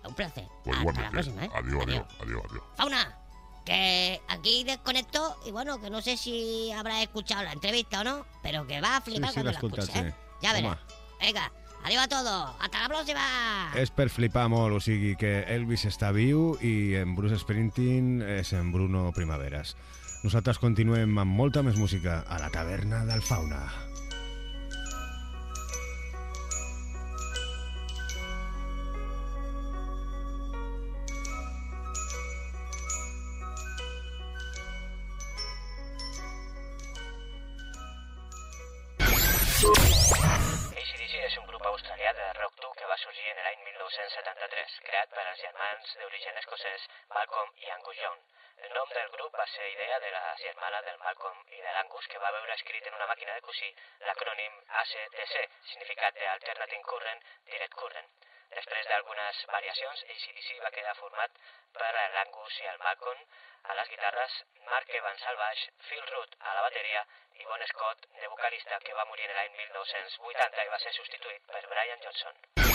Un 0.07 0.13
placer. 0.13 0.47
Pues 0.63 0.77
Hasta 0.77 1.01
la 1.01 1.09
próxima, 1.09 1.45
¿eh? 1.45 1.49
Adiós, 1.55 1.83
adiós, 1.87 2.05
adiós, 2.21 2.43
adiós. 2.49 2.63
Fauna, 2.75 3.17
que 3.65 4.21
aquí 4.27 4.63
desconecto 4.63 5.37
y 5.45 5.51
bueno, 5.51 5.81
que 5.81 5.89
no 5.89 6.01
sé 6.01 6.17
si 6.17 6.71
habrás 6.71 7.01
escuchado 7.01 7.43
la 7.43 7.53
entrevista 7.53 8.01
o 8.01 8.03
no, 8.03 8.25
pero 8.43 8.67
que 8.67 8.81
va 8.81 8.97
a 8.97 9.01
flipar 9.01 9.29
Sí, 9.29 9.35
sí, 9.35 9.41
cuando 9.41 9.51
la 9.51 9.57
escuches, 9.57 9.83
escoltat, 9.89 10.05
¿eh? 10.05 10.11
sí. 10.11 10.37
Ya 10.43 10.53
verás. 10.53 10.77
Venga, 11.19 11.51
adiós 11.83 12.03
a 12.03 12.07
todos. 12.07 12.55
Hasta 12.59 12.81
la 12.81 12.87
próxima. 12.87 13.21
És 13.75 13.89
per 13.91 14.09
flipar 14.13 14.45
molt, 14.49 14.77
o 14.77 14.79
sigui 14.83 15.15
que 15.17 15.41
Elvis 15.49 15.87
està 15.89 16.11
viu 16.13 16.53
i 16.61 16.95
en 16.99 17.15
Bruce 17.17 17.39
Springsteen 17.41 18.21
és 18.21 18.53
en 18.53 18.71
Bruno 18.71 19.09
Primaveras. 19.15 19.75
Nosaltres 20.25 20.57
continuem 20.61 21.17
amb 21.21 21.33
molta 21.37 21.61
més 21.65 21.75
música 21.77 22.23
a 22.29 22.39
la 22.41 22.49
taverna 22.53 23.03
del 23.05 23.21
Fauna. 23.21 23.63
Sorgir 43.25 43.43
l'any 43.43 43.61
1973, 43.65 44.73
creat 44.85 45.09
per 45.09 45.23
als 45.25 45.39
germans 45.41 45.93
d'origen 45.99 46.35
escocès 46.41 46.83
Malcolm 47.09 47.49
i 47.57 47.71
Angus 47.75 47.97
Young. 47.97 48.19
El 48.65 48.73
nom 48.73 48.89
del 48.93 49.09
grup 49.15 49.37
va 49.39 49.45
ser 49.53 49.69
idea 49.71 49.97
de 49.99 50.11
la 50.11 50.35
germana 50.41 50.81
del 50.81 50.99
Malcolm 50.99 51.39
i 51.49 51.61
de 51.61 51.71
l'Angus 51.73 52.07
que 52.11 52.21
va 52.21 52.31
veure 52.35 52.53
escrit 52.53 52.85
en 52.85 52.93
una 52.93 53.07
màquina 53.09 53.33
de 53.33 53.41
cosir 53.47 53.71
l'acrònim 54.05 54.61
ACDC, 54.81 55.33
significat 55.71 56.13
d'Alternating 56.19 56.85
Current, 56.91 57.25
Direct 57.49 57.73
Current. 57.81 58.13
Després 58.53 58.87
d'algunes 58.91 59.41
variacions, 59.55 60.05
ACDC 60.15 60.61
va 60.61 60.73
quedar 60.77 60.95
format 61.01 61.41
per 61.73 61.91
l'Angus 62.13 62.61
i 62.61 62.69
el 62.73 62.79
Malcolm 62.85 63.25
a 63.73 63.79
les 63.81 63.89
guitarres, 63.89 64.39
Mark 64.69 64.95
Evans 65.01 65.25
al 65.31 65.41
baix, 65.41 65.65
Phil 65.89 66.05
Root 66.13 66.37
a 66.39 66.53
la 66.59 66.67
bateria 66.69 67.05
i 67.41 67.49
Bon 67.49 67.67
Scott 67.73 68.07
de 68.21 68.27
vocalista 68.37 68.79
que 68.85 68.93
va 69.01 69.09
morir 69.09 69.33
l'any 69.33 69.53
1980 69.63 70.69
i 70.69 70.73
va 70.77 70.83
ser 70.85 70.97
substituït 71.01 71.51
per 71.51 71.65
Brian 71.73 72.05
Johnson. 72.05 72.74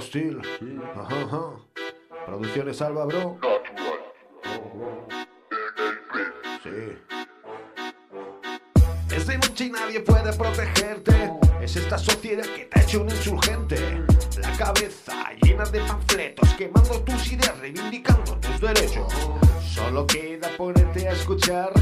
hostil. 0.00 0.40
Ajá, 0.96 1.22
ajá. 1.24 1.42
Producciones 2.26 2.80
Alba, 2.80 3.04
bro. 3.04 3.38
Sí. 6.62 6.70
Es 9.14 9.26
de 9.26 9.38
noche 9.38 9.64
y 9.66 9.70
nadie 9.70 10.00
puede 10.00 10.32
protegerte. 10.32 11.32
Es 11.60 11.76
esta 11.76 11.98
sociedad 11.98 12.44
que 12.44 12.64
te 12.64 12.80
ha 12.80 12.82
hecho 12.82 13.02
un 13.02 13.10
insurgente. 13.10 13.76
La 14.40 14.56
cabeza 14.56 15.32
llena 15.42 15.64
de 15.64 15.80
panfletos, 15.80 16.48
quemando 16.54 17.02
tus 17.02 17.32
ideas, 17.32 17.58
reivindicando 17.58 18.38
tus 18.38 18.60
derechos. 18.60 19.12
Solo 19.62 20.06
queda 20.06 20.48
ponerte 20.56 21.08
a 21.08 21.12
escuchar 21.12 21.72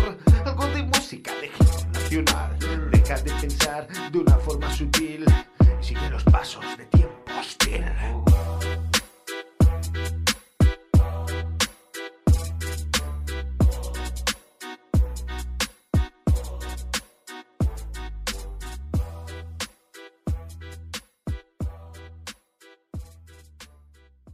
algo 0.44 0.66
de 0.66 0.82
música 0.82 1.32
de 1.36 1.46
hip 1.46 1.86
nacional. 1.92 2.57